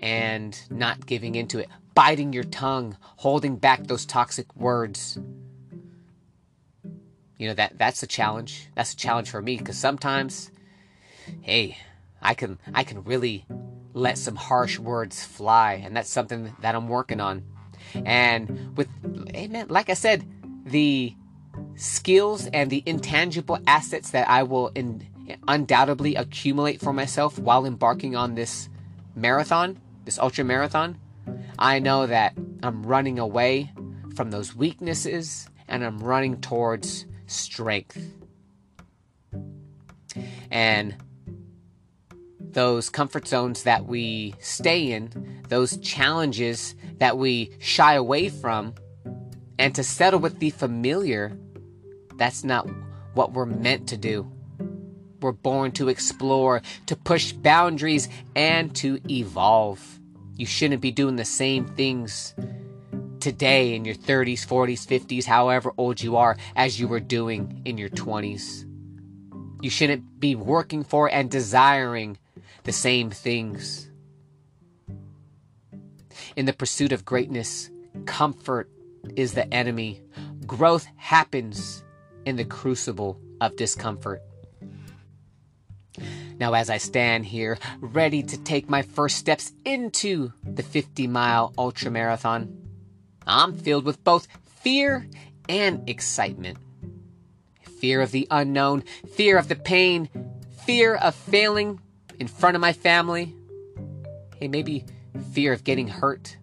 and 0.00 0.58
not 0.70 1.06
giving 1.06 1.34
into 1.34 1.58
it 1.58 1.68
biting 1.94 2.32
your 2.32 2.44
tongue, 2.44 2.96
holding 3.16 3.56
back 3.56 3.86
those 3.86 4.06
toxic 4.06 4.56
words. 4.56 5.18
You 7.36 7.48
know 7.48 7.54
that 7.54 7.76
that's 7.76 8.02
a 8.02 8.06
challenge. 8.06 8.68
That's 8.74 8.94
a 8.94 8.96
challenge 8.96 9.30
for 9.30 9.42
me 9.42 9.56
because 9.56 9.78
sometimes, 9.78 10.50
hey, 11.42 11.76
I 12.22 12.32
can 12.34 12.58
I 12.74 12.84
can 12.84 13.04
really 13.04 13.44
let 13.92 14.18
some 14.18 14.36
harsh 14.36 14.78
words 14.78 15.24
fly, 15.24 15.74
and 15.84 15.94
that's 15.96 16.10
something 16.10 16.54
that 16.60 16.74
I'm 16.74 16.88
working 16.88 17.20
on. 17.20 17.44
And 18.04 18.76
with, 18.76 18.88
man, 19.04 19.66
like 19.68 19.90
I 19.90 19.94
said, 19.94 20.24
the 20.64 21.14
skills 21.76 22.46
and 22.46 22.70
the 22.70 22.82
intangible 22.86 23.58
assets 23.66 24.10
that 24.10 24.28
I 24.28 24.42
will 24.42 24.68
in, 24.74 25.06
undoubtedly 25.48 26.16
accumulate 26.16 26.80
for 26.80 26.92
myself 26.92 27.38
while 27.38 27.64
embarking 27.64 28.16
on 28.16 28.34
this 28.34 28.68
marathon 29.14 29.78
this 30.04 30.18
ultra 30.18 30.44
marathon, 30.44 30.98
I 31.58 31.78
know 31.78 32.06
that 32.06 32.34
I'm 32.62 32.82
running 32.82 33.18
away 33.18 33.72
from 34.16 34.30
those 34.30 34.54
weaknesses 34.54 35.48
and 35.68 35.84
I'm 35.84 35.98
running 36.00 36.40
towards 36.40 37.06
strength. 37.26 38.12
And 40.50 40.96
those 42.40 42.90
comfort 42.90 43.28
zones 43.28 43.62
that 43.62 43.86
we 43.86 44.34
stay 44.40 44.90
in, 44.90 45.42
those 45.48 45.76
challenges 45.76 46.74
that 47.00 47.18
we 47.18 47.50
shy 47.58 47.94
away 47.94 48.28
from, 48.28 48.74
and 49.58 49.74
to 49.74 49.82
settle 49.82 50.20
with 50.20 50.38
the 50.38 50.50
familiar, 50.50 51.36
that's 52.16 52.44
not 52.44 52.68
what 53.14 53.32
we're 53.32 53.46
meant 53.46 53.88
to 53.88 53.96
do. 53.96 54.30
We're 55.20 55.32
born 55.32 55.72
to 55.72 55.88
explore, 55.88 56.62
to 56.86 56.96
push 56.96 57.32
boundaries, 57.32 58.08
and 58.36 58.74
to 58.76 59.00
evolve. 59.10 59.98
You 60.36 60.46
shouldn't 60.46 60.80
be 60.80 60.92
doing 60.92 61.16
the 61.16 61.24
same 61.24 61.66
things 61.66 62.34
today 63.20 63.74
in 63.74 63.84
your 63.84 63.94
30s, 63.94 64.46
40s, 64.46 64.86
50s, 64.86 65.24
however 65.24 65.72
old 65.76 66.00
you 66.00 66.16
are, 66.16 66.36
as 66.56 66.80
you 66.80 66.88
were 66.88 67.00
doing 67.00 67.60
in 67.64 67.76
your 67.76 67.90
20s. 67.90 68.64
You 69.62 69.68
shouldn't 69.68 70.20
be 70.20 70.34
working 70.34 70.84
for 70.84 71.10
and 71.10 71.30
desiring 71.30 72.16
the 72.64 72.72
same 72.72 73.10
things. 73.10 73.89
In 76.36 76.46
the 76.46 76.52
pursuit 76.52 76.92
of 76.92 77.04
greatness, 77.04 77.70
comfort 78.06 78.70
is 79.16 79.32
the 79.32 79.52
enemy. 79.52 80.00
Growth 80.46 80.86
happens 80.96 81.84
in 82.24 82.36
the 82.36 82.44
crucible 82.44 83.20
of 83.40 83.56
discomfort. 83.56 84.22
Now, 86.38 86.54
as 86.54 86.70
I 86.70 86.78
stand 86.78 87.26
here, 87.26 87.58
ready 87.80 88.22
to 88.22 88.38
take 88.38 88.70
my 88.70 88.82
first 88.82 89.16
steps 89.16 89.52
into 89.64 90.32
the 90.42 90.62
50 90.62 91.06
mile 91.06 91.52
ultra 91.58 91.90
marathon, 91.90 92.56
I'm 93.26 93.54
filled 93.54 93.84
with 93.84 94.02
both 94.04 94.26
fear 94.46 95.06
and 95.48 95.88
excitement. 95.88 96.58
Fear 97.80 98.00
of 98.02 98.10
the 98.10 98.26
unknown, 98.30 98.84
fear 99.14 99.36
of 99.36 99.48
the 99.48 99.56
pain, 99.56 100.08
fear 100.64 100.94
of 100.94 101.14
failing 101.14 101.80
in 102.18 102.28
front 102.28 102.54
of 102.54 102.60
my 102.60 102.72
family. 102.72 103.34
Hey, 104.38 104.48
maybe 104.48 104.84
fear 105.32 105.52
of 105.52 105.64
getting 105.64 105.88
hurt. 105.88 106.36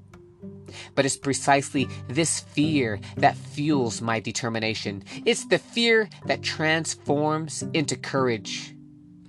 But 0.95 1.05
it's 1.05 1.17
precisely 1.17 1.87
this 2.07 2.39
fear 2.39 2.99
that 3.17 3.35
fuels 3.35 4.01
my 4.01 4.19
determination. 4.19 5.03
It's 5.25 5.45
the 5.45 5.59
fear 5.59 6.09
that 6.25 6.43
transforms 6.43 7.63
into 7.73 7.95
courage 7.95 8.75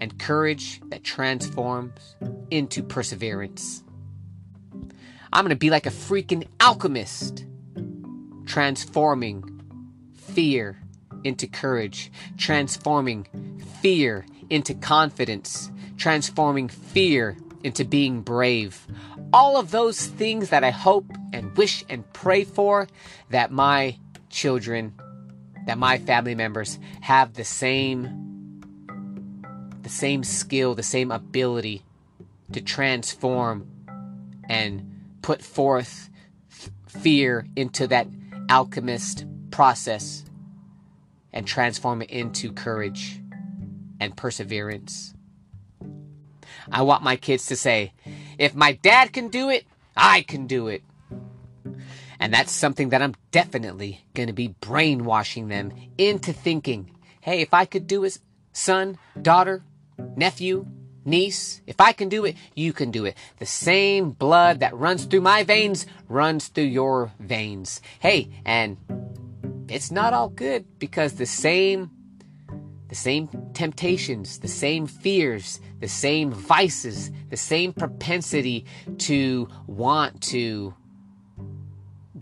and 0.00 0.18
courage 0.18 0.80
that 0.90 1.04
transforms 1.04 2.16
into 2.50 2.82
perseverance. 2.82 3.82
I'm 5.32 5.44
going 5.44 5.50
to 5.50 5.56
be 5.56 5.70
like 5.70 5.86
a 5.86 5.90
freaking 5.90 6.46
alchemist, 6.60 7.44
transforming 8.46 9.60
fear 10.14 10.80
into 11.24 11.46
courage, 11.46 12.10
transforming 12.36 13.26
fear 13.82 14.24
into 14.50 14.74
confidence, 14.74 15.70
transforming 15.96 16.68
fear 16.68 17.36
into 17.62 17.84
being 17.84 18.22
brave. 18.22 18.86
All 19.32 19.56
of 19.58 19.70
those 19.70 20.06
things 20.06 20.50
that 20.50 20.64
I 20.64 20.70
hope 20.70 21.06
and 21.32 21.56
wish 21.56 21.84
and 21.88 22.10
pray 22.12 22.44
for 22.44 22.88
that 23.30 23.50
my 23.50 23.98
children, 24.30 24.94
that 25.66 25.78
my 25.78 25.98
family 25.98 26.34
members 26.34 26.78
have 27.00 27.34
the 27.34 27.44
same 27.44 28.24
the 29.82 29.88
same 29.94 30.22
skill, 30.22 30.74
the 30.74 30.82
same 30.82 31.10
ability 31.10 31.82
to 32.52 32.60
transform 32.60 33.66
and 34.48 35.02
put 35.22 35.40
forth 35.40 36.10
fear 36.86 37.46
into 37.56 37.86
that 37.86 38.06
alchemist 38.50 39.24
process 39.50 40.24
and 41.32 41.46
transform 41.46 42.02
it 42.02 42.10
into 42.10 42.52
courage 42.52 43.20
and 44.00 44.16
perseverance. 44.16 45.14
I 46.70 46.82
want 46.82 47.02
my 47.02 47.16
kids 47.16 47.46
to 47.46 47.56
say, 47.56 47.92
if 48.38 48.54
my 48.54 48.72
dad 48.72 49.12
can 49.12 49.28
do 49.28 49.50
it, 49.50 49.66
I 49.96 50.22
can 50.22 50.46
do 50.46 50.68
it. 50.68 50.82
And 52.20 52.32
that's 52.34 52.52
something 52.52 52.88
that 52.90 53.02
I'm 53.02 53.14
definitely 53.30 54.04
going 54.14 54.26
to 54.26 54.32
be 54.32 54.48
brainwashing 54.60 55.48
them 55.48 55.72
into 55.96 56.32
thinking 56.32 56.90
hey, 57.20 57.42
if 57.42 57.52
I 57.52 57.66
could 57.66 57.86
do 57.86 58.04
it, 58.04 58.18
son, 58.52 58.96
daughter, 59.20 59.62
nephew, 60.16 60.66
niece, 61.04 61.60
if 61.66 61.78
I 61.78 61.92
can 61.92 62.08
do 62.08 62.24
it, 62.24 62.36
you 62.54 62.72
can 62.72 62.90
do 62.90 63.04
it. 63.04 63.16
The 63.38 63.44
same 63.44 64.12
blood 64.12 64.60
that 64.60 64.74
runs 64.74 65.04
through 65.04 65.20
my 65.20 65.42
veins 65.42 65.86
runs 66.08 66.48
through 66.48 66.64
your 66.64 67.12
veins. 67.20 67.82
Hey, 68.00 68.30
and 68.46 68.78
it's 69.68 69.90
not 69.90 70.14
all 70.14 70.30
good 70.30 70.78
because 70.78 71.14
the 71.14 71.26
same 71.26 71.90
the 72.88 72.94
same 72.94 73.28
temptations, 73.54 74.38
the 74.38 74.48
same 74.48 74.86
fears, 74.86 75.60
the 75.80 75.88
same 75.88 76.32
vices, 76.32 77.10
the 77.30 77.36
same 77.36 77.72
propensity 77.72 78.64
to 78.98 79.48
want 79.66 80.20
to 80.22 80.74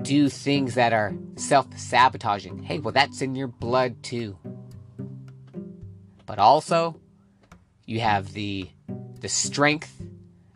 do 0.03 0.29
things 0.29 0.75
that 0.75 0.93
are 0.93 1.15
self-sabotaging. 1.37 2.63
Hey, 2.63 2.79
well 2.79 2.93
that's 2.93 3.23
in 3.23 3.35
your 3.35 3.49
blood 3.49 4.03
too. 4.03 4.37
But 6.27 6.39
also 6.39 7.01
you 7.85 8.01
have 8.01 8.33
the 8.33 8.69
the 9.21 9.29
strength 9.29 10.03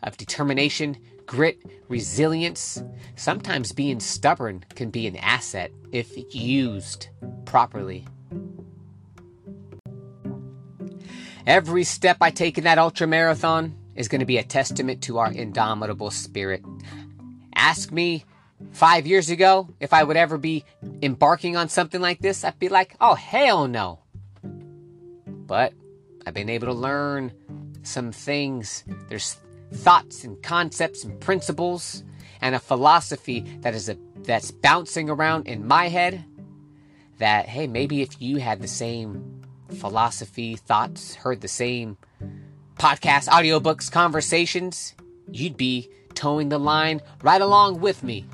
of 0.02 0.16
determination, 0.16 0.96
grit, 1.26 1.58
resilience. 1.88 2.82
Sometimes 3.16 3.72
being 3.72 4.00
stubborn 4.00 4.64
can 4.74 4.90
be 4.90 5.06
an 5.06 5.16
asset 5.16 5.70
if 5.92 6.12
used 6.34 7.08
properly. 7.44 8.06
Every 11.46 11.84
step 11.84 12.18
I 12.20 12.30
take 12.30 12.58
in 12.58 12.64
that 12.64 12.78
ultra 12.78 13.06
marathon 13.06 13.76
is 13.94 14.08
going 14.08 14.20
to 14.20 14.26
be 14.26 14.38
a 14.38 14.42
testament 14.42 15.02
to 15.02 15.18
our 15.18 15.32
indomitable 15.32 16.10
spirit. 16.10 16.64
Ask 17.54 17.90
me 17.92 18.24
five 18.72 19.06
years 19.06 19.30
ago 19.30 19.68
if 19.80 19.92
I 19.92 20.04
would 20.04 20.16
ever 20.16 20.38
be 20.38 20.64
embarking 21.02 21.56
on 21.56 21.68
something 21.68 22.00
like 22.00 22.20
this, 22.20 22.44
I'd 22.44 22.58
be 22.58 22.68
like, 22.68 22.94
oh, 23.00 23.14
hell 23.14 23.68
no. 23.68 24.00
But 24.42 25.72
I've 26.26 26.34
been 26.34 26.50
able 26.50 26.68
to 26.68 26.74
learn 26.74 27.32
some 27.82 28.12
things. 28.12 28.84
There's 29.08 29.36
thoughts 29.72 30.24
and 30.24 30.42
concepts 30.42 31.04
and 31.04 31.18
principles 31.20 32.04
and 32.40 32.54
a 32.54 32.58
philosophy 32.58 33.40
that 33.60 33.74
is 33.74 33.88
a 33.88 33.96
that's 34.22 34.50
bouncing 34.50 35.08
around 35.08 35.46
in 35.46 35.66
my 35.66 35.88
head 35.88 36.24
that 37.18 37.48
hey 37.48 37.66
maybe 37.66 38.02
if 38.02 38.20
you 38.20 38.38
had 38.38 38.60
the 38.60 38.68
same 38.68 39.39
philosophy 39.70 40.56
thoughts 40.56 41.14
heard 41.14 41.40
the 41.40 41.48
same 41.48 41.96
podcast 42.76 43.28
audiobooks 43.28 43.90
conversations 43.90 44.94
you'd 45.30 45.56
be 45.56 45.88
towing 46.14 46.48
the 46.48 46.58
line 46.58 47.00
right 47.22 47.40
along 47.40 47.80
with 47.80 48.02
me 48.02 48.24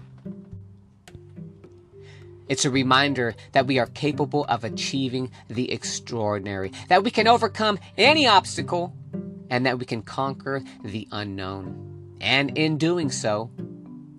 it's 2.48 2.64
a 2.64 2.70
reminder 2.70 3.34
that 3.52 3.66
we 3.66 3.78
are 3.78 3.86
capable 3.86 4.44
of 4.44 4.62
achieving 4.62 5.32
the 5.48 5.72
extraordinary, 5.72 6.70
that 6.88 7.02
we 7.02 7.10
can 7.10 7.26
overcome 7.26 7.78
any 7.98 8.26
obstacle, 8.26 8.94
and 9.50 9.66
that 9.66 9.78
we 9.78 9.84
can 9.84 10.02
conquer 10.02 10.62
the 10.84 11.08
unknown. 11.10 12.16
And 12.20 12.56
in 12.56 12.78
doing 12.78 13.10
so, 13.10 13.50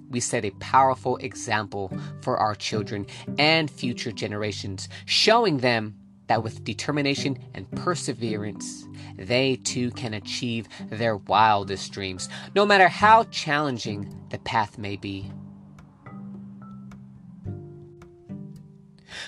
we 0.09 0.19
set 0.19 0.45
a 0.45 0.51
powerful 0.51 1.17
example 1.17 1.91
for 2.21 2.37
our 2.37 2.55
children 2.55 3.07
and 3.37 3.71
future 3.71 4.11
generations, 4.11 4.89
showing 5.05 5.59
them 5.59 5.95
that 6.27 6.43
with 6.43 6.63
determination 6.63 7.37
and 7.53 7.69
perseverance, 7.71 8.85
they 9.17 9.55
too 9.57 9.91
can 9.91 10.13
achieve 10.13 10.67
their 10.89 11.17
wildest 11.17 11.91
dreams, 11.91 12.29
no 12.55 12.65
matter 12.65 12.87
how 12.87 13.23
challenging 13.25 14.13
the 14.29 14.39
path 14.39 14.77
may 14.77 14.95
be. 14.95 15.31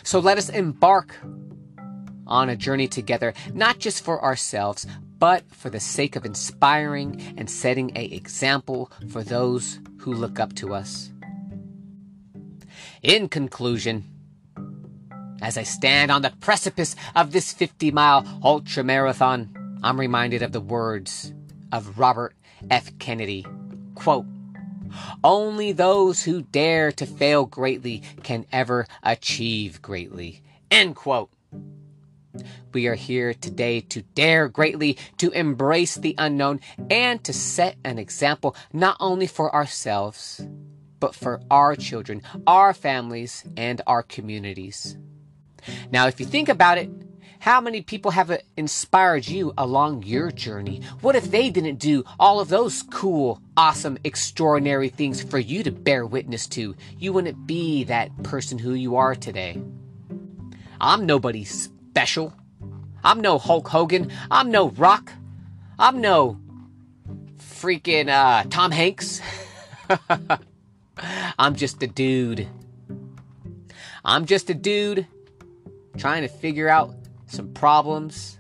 So 0.04 0.20
let 0.20 0.38
us 0.38 0.50
embark 0.50 1.16
on 2.28 2.50
a 2.50 2.56
journey 2.56 2.88
together, 2.88 3.34
not 3.54 3.80
just 3.80 4.04
for 4.04 4.24
ourselves, 4.24 4.86
but 5.18 5.44
for 5.52 5.70
the 5.70 5.80
sake 5.80 6.16
of 6.16 6.26
inspiring 6.26 7.36
and 7.38 7.50
setting 7.50 7.92
a 7.96 8.06
example 8.06 8.92
for 9.10 9.24
those 9.24 9.80
who 10.00 10.14
look 10.14 10.40
up 10.40 10.54
to 10.56 10.74
us. 10.74 11.12
In 13.02 13.28
conclusion, 13.28 14.06
as 15.42 15.58
I 15.58 15.64
stand 15.64 16.12
on 16.12 16.22
the 16.22 16.34
precipice 16.40 16.96
of 17.16 17.32
this 17.32 17.54
50 17.54 17.92
mile 17.92 18.26
ultra 18.44 18.84
marathon, 18.84 19.80
I'm 19.84 20.00
reminded 20.00 20.42
of 20.42 20.52
the 20.52 20.62
words 20.62 21.34
of 21.72 21.98
Robert 22.00 22.36
F. 22.70 22.98
Kennedy. 23.00 23.46
Quote, 23.96 24.26
only 25.24 25.72
those 25.72 26.24
who 26.24 26.42
dare 26.42 26.92
to 26.94 27.06
fail 27.06 27.46
greatly 27.46 28.02
can 28.24 28.46
ever 28.52 28.88
achieve 29.04 29.82
greatly. 29.82 30.42
End 30.72 30.96
quote. 30.96 31.30
We 32.74 32.88
are 32.88 32.96
here 32.96 33.34
today 33.34 33.82
to 33.82 34.02
dare 34.02 34.48
greatly, 34.48 34.98
to 35.18 35.32
embrace 35.32 35.96
the 35.96 36.16
unknown, 36.18 36.62
and 36.90 37.24
to 37.24 37.34
set 37.34 37.78
an 37.84 37.98
example 37.98 38.56
not 38.72 38.98
only 39.00 39.28
for 39.28 39.54
ourselves, 39.54 40.46
but 41.00 41.16
for 41.16 41.42
our 41.50 41.76
children, 41.76 42.22
our 42.46 42.74
families, 42.74 43.44
and 43.58 43.82
our 43.88 44.04
communities. 44.04 44.98
Now, 45.92 46.08
if 46.08 46.20
you 46.20 46.26
think 46.26 46.50
about 46.50 46.78
it, 46.78 46.90
how 47.40 47.62
many 47.62 47.82
people 47.82 48.12
have 48.12 48.38
inspired 48.58 49.26
you 49.28 49.54
along 49.58 50.04
your 50.04 50.30
journey? 50.30 50.82
What 51.00 51.16
if 51.16 51.32
they 51.32 51.50
didn't 51.50 51.78
do 51.78 52.04
all 52.20 52.42
of 52.42 52.50
those 52.50 52.84
cool, 52.84 53.42
awesome, 53.56 53.98
extraordinary 54.04 54.90
things 54.90 55.24
for 55.24 55.40
you 55.40 55.64
to 55.64 55.72
bear 55.72 56.06
witness 56.06 56.48
to? 56.48 56.76
You 56.98 57.14
wouldn't 57.14 57.48
be 57.48 57.86
that 57.86 58.24
person 58.24 58.58
who 58.58 58.74
you 58.74 58.98
are 58.98 59.16
today. 59.16 59.62
I'm 60.82 61.06
nobody 61.06 61.46
special. 61.46 62.34
I'm 63.06 63.22
no 63.22 63.38
Hulk 63.38 63.70
Hogan. 63.70 64.12
I'm 64.30 64.52
no 64.52 64.70
Rock. 64.72 65.14
I'm 65.78 66.02
no 66.02 66.38
freaking 67.38 68.10
uh, 68.10 68.44
Tom 68.50 68.72
Hanks. 68.72 69.22
I'm 71.40 71.56
just 71.56 71.82
a 71.82 71.88
dude. 71.88 72.48
I'm 74.04 74.26
just 74.26 74.50
a 74.50 74.54
dude 74.54 75.08
trying 75.98 76.22
to 76.22 76.28
figure 76.28 76.70
out 76.70 76.94
some 77.28 77.54
problems 77.54 78.40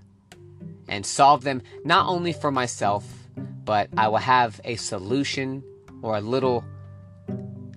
and 0.88 1.06
solve 1.06 1.44
them 1.44 1.62
not 1.86 2.08
only 2.08 2.34
for 2.34 2.52
myself, 2.52 3.06
but 3.64 3.90
I 3.96 4.08
will 4.08 4.18
have 4.18 4.60
a 4.64 4.76
solution 4.76 5.64
or 6.02 6.18
a 6.18 6.22
little 6.22 6.64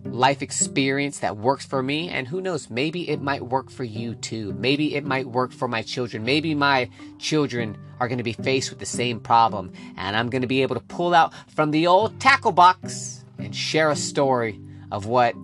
life 0.04 0.42
experience 0.42 1.20
that 1.20 1.36
works 1.36 1.64
for 1.64 1.82
me. 1.82 2.08
And 2.08 2.26
who 2.26 2.40
knows, 2.40 2.70
maybe 2.70 3.08
it 3.08 3.20
might 3.20 3.42
work 3.42 3.70
for 3.70 3.84
you 3.84 4.14
too. 4.14 4.52
Maybe 4.54 4.94
it 4.94 5.04
might 5.04 5.26
work 5.26 5.52
for 5.52 5.68
my 5.68 5.82
children. 5.82 6.24
Maybe 6.24 6.54
my 6.54 6.90
children 7.18 7.76
are 8.00 8.08
going 8.08 8.18
to 8.18 8.24
be 8.24 8.32
faced 8.32 8.70
with 8.70 8.78
the 8.78 8.86
same 8.86 9.20
problem. 9.20 9.72
And 9.96 10.16
I'm 10.16 10.30
going 10.30 10.42
to 10.42 10.48
be 10.48 10.62
able 10.62 10.76
to 10.76 10.82
pull 10.82 11.14
out 11.14 11.32
from 11.48 11.70
the 11.70 11.86
old 11.86 12.20
tackle 12.20 12.52
box 12.52 13.24
and 13.38 13.54
share 13.54 13.90
a 13.90 13.96
story 13.96 14.60
of 14.90 15.06
what, 15.06 15.34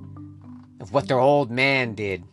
of 0.80 0.92
what 0.92 1.08
their 1.08 1.20
old 1.20 1.50
man 1.50 1.94
did. 1.94 2.24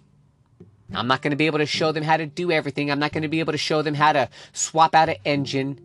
I'm 0.94 1.08
not 1.08 1.22
going 1.22 1.32
to 1.32 1.38
be 1.38 1.48
able 1.48 1.60
to 1.60 1.66
show 1.66 1.92
them 1.92 2.04
how 2.04 2.18
to 2.18 2.26
do 2.26 2.52
everything. 2.52 2.92
I'm 2.92 3.00
not 3.00 3.12
going 3.12 3.24
to 3.24 3.28
be 3.28 3.40
able 3.40 3.54
to 3.54 3.58
show 3.58 3.82
them 3.82 3.96
how 3.96 4.14
to 4.14 4.30
swap 4.54 4.94
out 4.94 5.10
an 5.10 5.16
engine, 5.26 5.80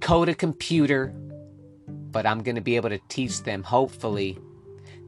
code 0.00 0.28
a 0.28 0.34
computer, 0.34 1.14
but 1.86 2.26
I'm 2.26 2.42
going 2.42 2.54
to 2.54 2.62
be 2.62 2.76
able 2.76 2.88
to 2.90 3.00
teach 3.08 3.42
them, 3.42 3.62
hopefully, 3.62 4.38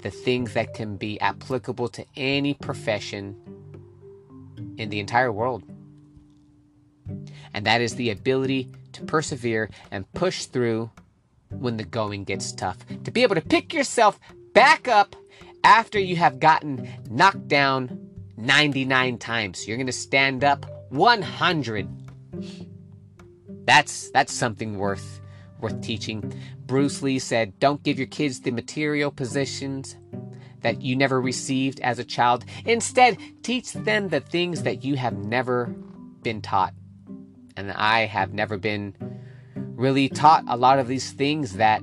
the 0.02 0.10
things 0.10 0.52
that 0.54 0.74
can 0.74 0.96
be 0.96 1.18
applicable 1.20 1.88
to 1.88 2.04
any 2.16 2.54
profession 2.54 3.36
in 4.76 4.90
the 4.90 5.00
entire 5.00 5.32
world. 5.32 5.62
And 7.54 7.66
that 7.66 7.80
is 7.80 7.94
the 7.94 8.10
ability 8.10 8.70
to 8.92 9.04
persevere 9.04 9.70
and 9.90 10.10
push 10.12 10.46
through 10.46 10.90
when 11.50 11.76
the 11.76 11.84
going 11.84 12.24
gets 12.24 12.52
tough. 12.52 12.78
To 13.04 13.10
be 13.10 13.22
able 13.22 13.34
to 13.36 13.40
pick 13.40 13.72
yourself 13.72 14.18
back 14.52 14.88
up 14.88 15.16
after 15.62 15.98
you 15.98 16.16
have 16.16 16.40
gotten 16.40 16.88
knocked 17.10 17.48
down 17.48 18.03
99 18.36 19.18
times. 19.18 19.66
You're 19.66 19.76
going 19.76 19.86
to 19.86 19.92
stand 19.92 20.44
up 20.44 20.66
100. 20.90 21.88
That's 23.66 24.10
that's 24.10 24.32
something 24.32 24.78
worth 24.78 25.20
worth 25.60 25.80
teaching. 25.80 26.32
Bruce 26.66 27.02
Lee 27.02 27.18
said, 27.18 27.58
"Don't 27.58 27.82
give 27.82 27.98
your 27.98 28.06
kids 28.06 28.40
the 28.40 28.50
material 28.50 29.10
possessions 29.10 29.96
that 30.60 30.82
you 30.82 30.96
never 30.96 31.20
received 31.20 31.80
as 31.80 31.98
a 31.98 32.04
child. 32.04 32.44
Instead, 32.64 33.18
teach 33.42 33.72
them 33.72 34.08
the 34.08 34.20
things 34.20 34.62
that 34.62 34.84
you 34.84 34.96
have 34.96 35.16
never 35.16 35.66
been 36.22 36.42
taught." 36.42 36.74
And 37.56 37.72
I 37.72 38.06
have 38.06 38.34
never 38.34 38.58
been 38.58 38.94
really 39.54 40.08
taught 40.08 40.44
a 40.46 40.56
lot 40.56 40.78
of 40.78 40.88
these 40.88 41.12
things 41.12 41.54
that 41.54 41.82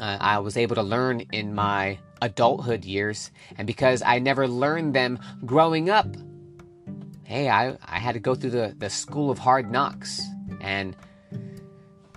uh, 0.00 0.18
I 0.20 0.38
was 0.38 0.56
able 0.56 0.76
to 0.76 0.82
learn 0.82 1.20
in 1.32 1.54
my 1.54 1.98
adulthood 2.20 2.84
years, 2.84 3.30
and 3.56 3.66
because 3.66 4.02
I 4.02 4.18
never 4.18 4.48
learned 4.48 4.94
them 4.94 5.18
growing 5.44 5.90
up, 5.90 6.06
hey, 7.28 7.50
I, 7.50 7.76
I 7.84 7.98
had 7.98 8.14
to 8.14 8.20
go 8.20 8.34
through 8.34 8.50
the, 8.50 8.74
the 8.78 8.88
school 8.88 9.30
of 9.30 9.38
hard 9.38 9.70
knocks. 9.70 10.22
And 10.62 10.96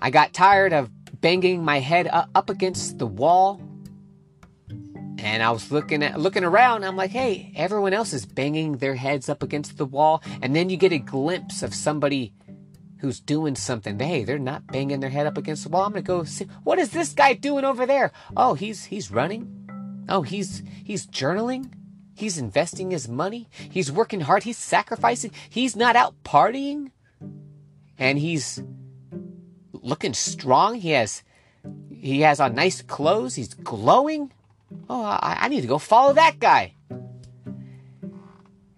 I 0.02 0.10
got 0.10 0.32
tired 0.32 0.72
of 0.72 0.90
banging 1.20 1.66
my 1.66 1.80
head 1.80 2.08
up 2.12 2.50
against 2.50 2.98
the 2.98 3.06
wall. 3.06 3.62
And 5.18 5.44
I 5.44 5.52
was 5.52 5.70
looking 5.70 6.02
at 6.02 6.20
looking 6.20 6.46
around, 6.46 6.86
I'm 6.86 6.96
like, 6.96 7.12
hey, 7.12 7.52
everyone 7.56 7.94
else 7.94 8.14
is 8.14 8.26
banging 8.26 8.78
their 8.78 8.96
heads 8.96 9.28
up 9.28 9.44
against 9.44 9.78
the 9.78 9.86
wall. 9.86 10.24
And 10.42 10.56
then 10.56 10.70
you 10.70 10.78
get 10.78 10.94
a 10.94 10.98
glimpse 10.98 11.62
of 11.62 11.76
somebody 11.76 12.34
who's 13.00 13.20
doing 13.20 13.56
something. 13.56 14.00
Hey, 14.00 14.24
they're 14.24 14.40
not 14.40 14.66
banging 14.68 15.02
their 15.02 15.10
head 15.10 15.28
up 15.28 15.38
against 15.38 15.64
the 15.64 15.70
wall. 15.70 15.86
I'm 15.86 15.92
gonna 15.92 16.04
go 16.04 16.24
see 16.24 16.46
what 16.64 16.80
is 16.80 16.92
this 16.92 17.14
guy 17.14 17.34
doing 17.34 17.66
over 17.66 17.86
there? 17.86 18.14
Oh, 18.38 18.54
he's 18.54 18.86
he's 18.86 19.12
running. 19.12 19.61
Oh, 20.10 20.22
he's 20.22 20.64
he's 20.84 21.08
journaling. 21.08 21.72
He's 22.14 22.38
investing 22.38 22.92
his 22.92 23.08
money. 23.08 23.50
He's 23.52 23.92
working 23.92 24.22
hard. 24.22 24.44
He's 24.44 24.58
sacrificing. 24.58 25.32
He's 25.50 25.76
not 25.76 25.96
out 25.96 26.14
partying. 26.24 26.92
And 27.98 28.20
he's 28.20 28.62
looking 29.72 30.14
strong. 30.14 30.76
He 30.76 30.92
has 30.92 31.24
he 31.90 32.22
has 32.22 32.40
on 32.40 32.56
nice 32.56 32.82
clothes. 32.82 33.36
He's 33.36 33.54
glowing. 33.54 34.32
Oh, 34.90 35.04
I, 35.04 35.38
I 35.42 35.48
need 35.48 35.62
to 35.62 35.68
go 35.68 35.78
follow 35.78 36.14
that 36.14 36.40
guy. 36.40 36.74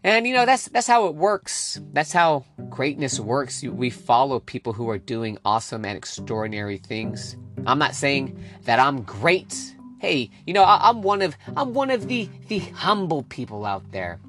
And 0.03 0.27
you 0.27 0.33
know 0.33 0.45
that's 0.45 0.67
that's 0.67 0.87
how 0.87 1.07
it 1.07 1.15
works. 1.15 1.79
That's 1.93 2.11
how 2.11 2.45
greatness 2.69 3.19
works. 3.19 3.63
We 3.63 3.89
follow 3.89 4.39
people 4.39 4.73
who 4.73 4.89
are 4.89 4.97
doing 4.97 5.37
awesome 5.45 5.85
and 5.85 5.97
extraordinary 5.97 6.77
things. 6.77 7.37
I'm 7.65 7.79
not 7.79 7.95
saying 7.95 8.37
that 8.63 8.79
I'm 8.79 9.03
great 9.03 9.72
hey, 10.03 10.29
you 10.45 10.53
know, 10.53 10.63
I, 10.63 10.89
am 10.89 11.01
one 11.01 11.21
of 11.21 11.37
I'm 11.55 11.73
one 11.73 11.89
of 11.89 12.09
the 12.09 12.29
the 12.49 12.59
humble 12.59 13.23
people 13.23 13.65
out 13.65 13.93
there. 13.93 14.19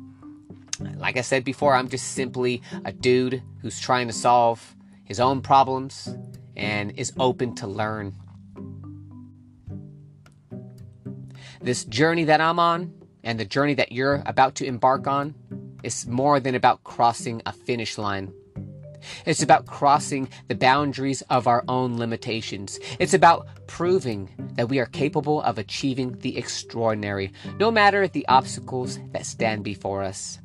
Like 0.79 1.17
I 1.17 1.21
said 1.21 1.43
before, 1.43 1.75
I'm 1.75 1.89
just 1.89 2.13
simply 2.13 2.63
a 2.85 2.93
dude 2.93 3.43
who's 3.61 3.81
trying 3.81 4.07
to 4.07 4.13
solve 4.13 4.77
his 5.05 5.19
own 5.19 5.41
problems 5.41 6.17
and 6.57 6.93
is 6.93 7.13
open 7.19 7.57
to 7.57 7.67
learn. 7.67 8.15
This 11.61 11.85
journey 11.85 12.23
that 12.25 12.41
I'm 12.41 12.61
on 12.61 12.93
and 13.25 13.41
the 13.41 13.45
journey 13.45 13.75
that 13.75 13.91
you're 13.91 14.23
about 14.27 14.55
to 14.57 14.65
embark 14.65 15.09
on 15.09 15.35
is 15.83 16.07
more 16.07 16.39
than 16.39 16.55
about 16.55 16.85
crossing 16.85 17.43
a 17.47 17.53
finish 17.53 17.99
line. 17.99 18.33
It's 19.27 19.43
about 19.43 19.67
crossing 19.67 20.29
the 20.49 20.55
boundaries 20.55 21.23
of 21.31 21.47
our 21.47 21.65
own 21.69 21.97
limitations. 21.97 22.79
It's 22.99 23.15
about 23.15 23.47
proving 23.67 24.31
that 24.55 24.69
we 24.69 24.79
are 24.79 24.87
capable 24.87 25.43
of 25.43 25.59
achieving 25.59 26.19
the 26.19 26.37
extraordinary, 26.37 27.33
no 27.59 27.71
matter 27.71 28.07
the 28.09 28.27
obstacles 28.29 28.99
that 29.13 29.27
stand 29.27 29.65
before 29.65 30.03
us. 30.03 30.39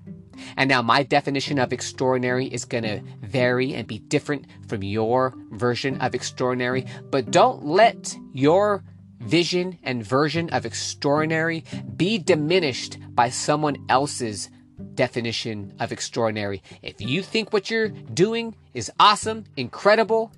And 0.55 0.69
now, 0.69 0.81
my 0.81 1.03
definition 1.03 1.59
of 1.59 1.73
extraordinary 1.73 2.47
is 2.47 2.65
going 2.65 2.83
to 2.83 3.01
vary 3.21 3.73
and 3.73 3.87
be 3.87 3.99
different 3.99 4.47
from 4.67 4.83
your 4.83 5.33
version 5.51 5.99
of 6.01 6.15
extraordinary, 6.15 6.85
but 7.11 7.31
don't 7.31 7.65
let 7.65 8.15
your 8.33 8.83
vision 9.19 9.77
and 9.83 10.03
version 10.03 10.49
of 10.51 10.65
extraordinary 10.65 11.63
be 11.95 12.17
diminished 12.17 12.97
by 13.09 13.29
someone 13.29 13.77
else's 13.89 14.49
definition 14.95 15.73
of 15.79 15.91
extraordinary. 15.91 16.61
If 16.81 17.01
you 17.01 17.21
think 17.21 17.53
what 17.53 17.69
you're 17.69 17.89
doing 17.89 18.55
is 18.73 18.91
awesome, 18.99 19.45
incredible, 19.55 20.31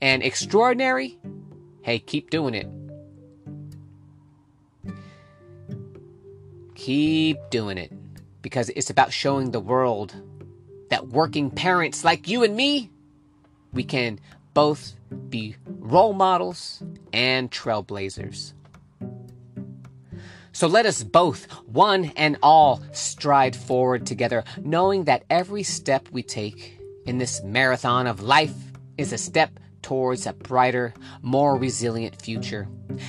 and 0.00 0.22
extraordinary, 0.22 1.18
hey, 1.82 1.98
keep 1.98 2.30
doing 2.30 2.54
it. 2.54 2.68
Keep 6.74 7.38
doing 7.50 7.78
it 7.78 7.92
because 8.42 8.68
it's 8.70 8.90
about 8.90 9.12
showing 9.12 9.50
the 9.50 9.60
world 9.60 10.14
that 10.90 11.08
working 11.08 11.50
parents 11.50 12.04
like 12.04 12.28
you 12.28 12.42
and 12.42 12.54
me, 12.54 12.90
we 13.72 13.84
can 13.84 14.18
both 14.52 14.94
be 15.28 15.56
role 15.66 16.12
models 16.12 16.82
and 17.12 17.50
trailblazers. 17.50 18.52
So 20.54 20.68
let 20.68 20.86
us 20.86 21.02
both, 21.02 21.50
one 21.66 22.12
and 22.16 22.38
all, 22.40 22.80
stride 22.92 23.56
forward 23.56 24.06
together, 24.06 24.44
knowing 24.62 25.04
that 25.04 25.24
every 25.28 25.64
step 25.64 26.08
we 26.12 26.22
take 26.22 26.78
in 27.06 27.18
this 27.18 27.42
marathon 27.42 28.06
of 28.06 28.22
life 28.22 28.54
is 28.96 29.12
a 29.12 29.18
step 29.18 29.58
towards 29.82 30.26
a 30.26 30.32
brighter, 30.32 30.94
more 31.22 31.56
resilient 31.56 32.22
future. 32.22 32.68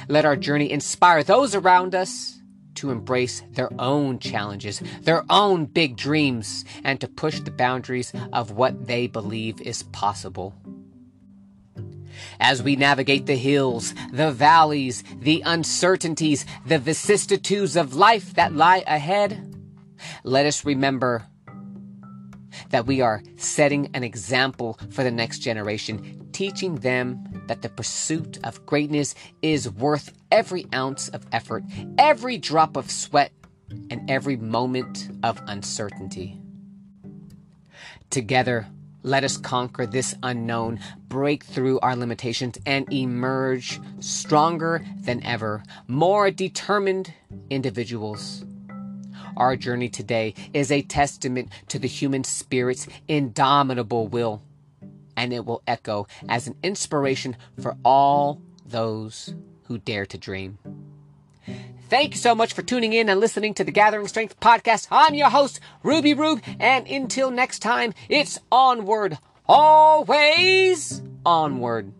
Let 0.10 0.25
our 0.25 0.36
journey 0.36 0.71
inspire 0.71 1.21
those 1.21 1.53
around 1.53 1.93
us 1.93 2.41
to 2.75 2.89
embrace 2.89 3.43
their 3.51 3.69
own 3.77 4.17
challenges, 4.17 4.81
their 5.01 5.23
own 5.29 5.65
big 5.65 5.95
dreams, 5.95 6.65
and 6.84 6.99
to 6.99 7.08
push 7.08 7.41
the 7.41 7.51
boundaries 7.51 8.12
of 8.34 8.51
what 8.51 8.88
they 8.88 9.05
believe 9.05 9.62
is 9.62 9.84
possible. 9.84 10.55
As 12.39 12.62
we 12.62 12.75
navigate 12.75 13.25
the 13.25 13.36
hills, 13.36 13.93
the 14.12 14.32
valleys, 14.32 15.04
the 15.19 15.43
uncertainties, 15.45 16.45
the 16.65 16.80
vicissitudes 16.80 17.75
of 17.75 17.95
life 17.95 18.34
that 18.36 18.54
lie 18.54 18.84
ahead, 18.88 19.56
let 20.23 20.45
us 20.45 20.65
remember 20.65 21.25
that 22.69 22.86
we 22.86 23.01
are 23.01 23.21
setting 23.38 23.89
an 23.93 24.04
example 24.04 24.80
for 24.89 25.04
the 25.04 25.12
next 25.12 25.39
generation, 25.39 26.30
teaching 26.32 26.75
them 26.75 27.43
that 27.47 27.62
the 27.62 27.69
pursuit 27.69 28.39
of 28.43 28.65
greatness 28.65 29.15
is 29.41 29.69
worth 29.69 30.13
every 30.32 30.65
ounce 30.73 31.10
of 31.10 31.25
effort, 31.32 31.63
every 31.97 32.38
drop 32.38 32.75
of 32.75 32.89
sweat, 32.89 33.32
and 33.89 34.10
every 34.10 34.38
moment 34.38 35.10
of 35.23 35.41
uncertainty. 35.47 36.39
Together, 38.10 38.67
let 39.06 39.24
us 39.24 39.38
conquer 39.38 39.86
this 39.86 40.15
unknown, 40.24 40.80
break 41.10 41.44
through 41.44 41.80
our 41.82 41.96
limitations, 41.96 42.58
and 42.65 42.91
emerge 42.91 43.80
stronger 44.00 44.84
than 45.02 45.24
ever, 45.24 45.63
more 45.88 46.32
determined 46.32 47.13
individuals. 47.52 48.44
Our 49.38 49.56
journey 49.58 49.89
today 49.89 50.34
is 50.54 50.72
a 50.72 50.82
testament 50.82 51.50
to 51.68 51.78
the 51.78 51.88
human 51.88 52.24
spirit's 52.24 52.88
indomitable 53.08 54.08
will, 54.08 54.41
and 55.15 55.32
it 55.32 55.46
will 55.46 55.62
echo 55.68 56.08
as 56.28 56.48
an 56.48 56.56
inspiration 56.63 57.38
for 57.62 57.78
all 57.86 58.41
those 58.65 59.36
who 59.65 59.78
dare 59.78 60.08
to 60.08 60.18
dream. 60.18 60.58
Thank 61.88 62.15
you 62.15 62.17
so 62.17 62.34
much 62.34 62.54
for 62.54 62.63
tuning 62.63 62.93
in 62.93 63.10
and 63.10 63.19
listening 63.19 63.54
to 63.54 63.63
the 63.63 63.71
Gathering 63.71 64.08
Strength 64.08 64.39
podcast. 64.39 64.88
I'm 64.89 65.13
your 65.13 65.30
host, 65.30 65.60
Ruby 65.84 66.15
Rube, 66.15 66.41
and 66.60 66.88
until 66.88 67.30
next 67.30 67.60
time, 67.60 67.93
it's 68.10 68.39
onward, 68.52 69.19
always 69.48 71.04
onward. 71.24 71.93